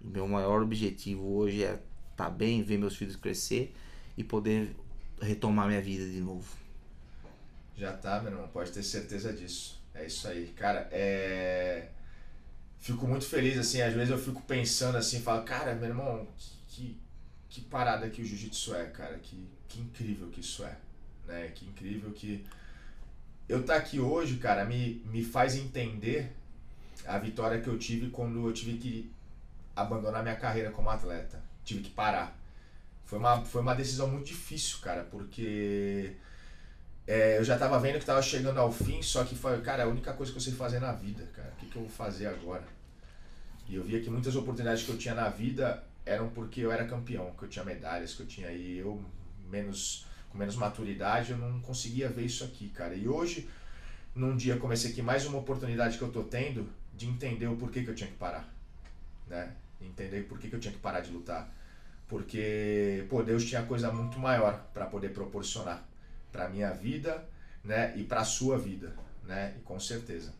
[0.00, 3.74] Meu maior objetivo hoje é estar tá bem, ver meus filhos crescer
[4.16, 4.74] e poder
[5.20, 6.56] retomar minha vida de novo.
[7.76, 9.82] Já tá, meu irmão, pode ter certeza disso.
[9.94, 10.46] É isso aí.
[10.56, 11.88] Cara, é.
[12.78, 16.28] Fico muito feliz, assim, às vezes eu fico pensando assim, falo, cara, meu irmão,
[16.74, 17.00] que,
[17.48, 20.76] que parada que o jiu-jitsu é, cara, que, que incrível que isso é,
[21.26, 21.52] né?
[21.54, 22.44] Que incrível que.
[23.48, 26.32] Eu estar tá aqui hoje, cara, me, me faz entender
[27.06, 29.12] a vitória que eu tive quando eu tive que
[29.76, 31.40] abandonar minha carreira como atleta.
[31.64, 32.36] Tive que parar.
[33.04, 36.16] Foi uma, foi uma decisão muito difícil, cara, porque
[37.06, 39.88] é, eu já tava vendo que tava chegando ao fim, só que foi, cara, a
[39.88, 41.52] única coisa que eu sei fazer na vida, cara.
[41.52, 42.64] O que, que eu vou fazer agora?
[43.68, 46.86] E eu via que muitas oportunidades que eu tinha na vida eram porque eu era
[46.86, 49.02] campeão, que eu tinha medalhas, que eu tinha aí, eu
[49.50, 52.94] menos com menos maturidade, eu não conseguia ver isso aqui, cara.
[52.94, 53.48] E hoje,
[54.14, 57.82] num dia comecei aqui mais uma oportunidade que eu tô tendo de entender o porquê
[57.82, 58.52] que eu tinha que parar,
[59.28, 59.52] né?
[59.80, 61.52] Entender por que eu tinha que parar de lutar
[62.08, 65.84] porque pô, Deus tinha coisa muito maior para poder proporcionar
[66.30, 67.24] para minha vida,
[67.62, 68.94] né, e para sua vida,
[69.24, 70.32] né, e com certeza.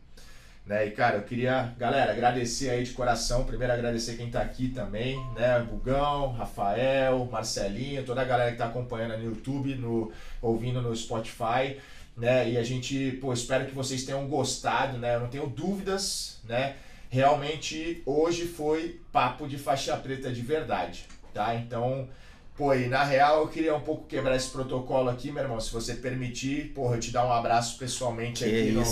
[0.65, 4.69] Né, e cara, eu queria, galera, agradecer aí de coração, primeiro agradecer quem tá aqui
[4.69, 10.11] também, né, Bugão, Rafael, Marcelinho, toda a galera que tá acompanhando no YouTube, no
[10.41, 11.77] ouvindo no Spotify,
[12.17, 16.39] né, e a gente, pô, espero que vocês tenham gostado, né, eu não tenho dúvidas,
[16.43, 16.77] né,
[17.11, 21.53] realmente hoje foi papo de faixa preta de verdade, tá?
[21.53, 22.09] Então,
[22.57, 25.59] pô, e na real eu queria um pouco quebrar esse protocolo aqui, meu irmão.
[25.59, 28.83] Se você permitir, porra, eu te dar um abraço pessoalmente que aqui no,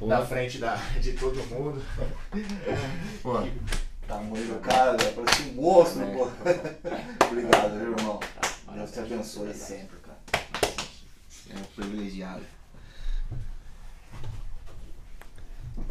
[0.00, 1.82] na frente da, de todo mundo.
[3.22, 3.42] pô.
[4.06, 6.14] Tamanho do cara, parece um monstro, é.
[6.14, 6.28] pô.
[7.26, 8.20] Obrigado, viu, irmão.
[8.74, 10.18] Deus te abençoe sempre, cara.
[11.50, 12.42] É um privilegiado.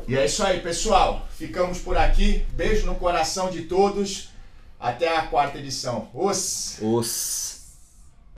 [0.07, 1.27] E é isso aí, pessoal.
[1.31, 2.45] Ficamos por aqui.
[2.53, 4.29] Beijo no coração de todos.
[4.79, 6.09] Até a quarta edição.
[6.13, 6.77] Os.
[6.81, 7.46] Os.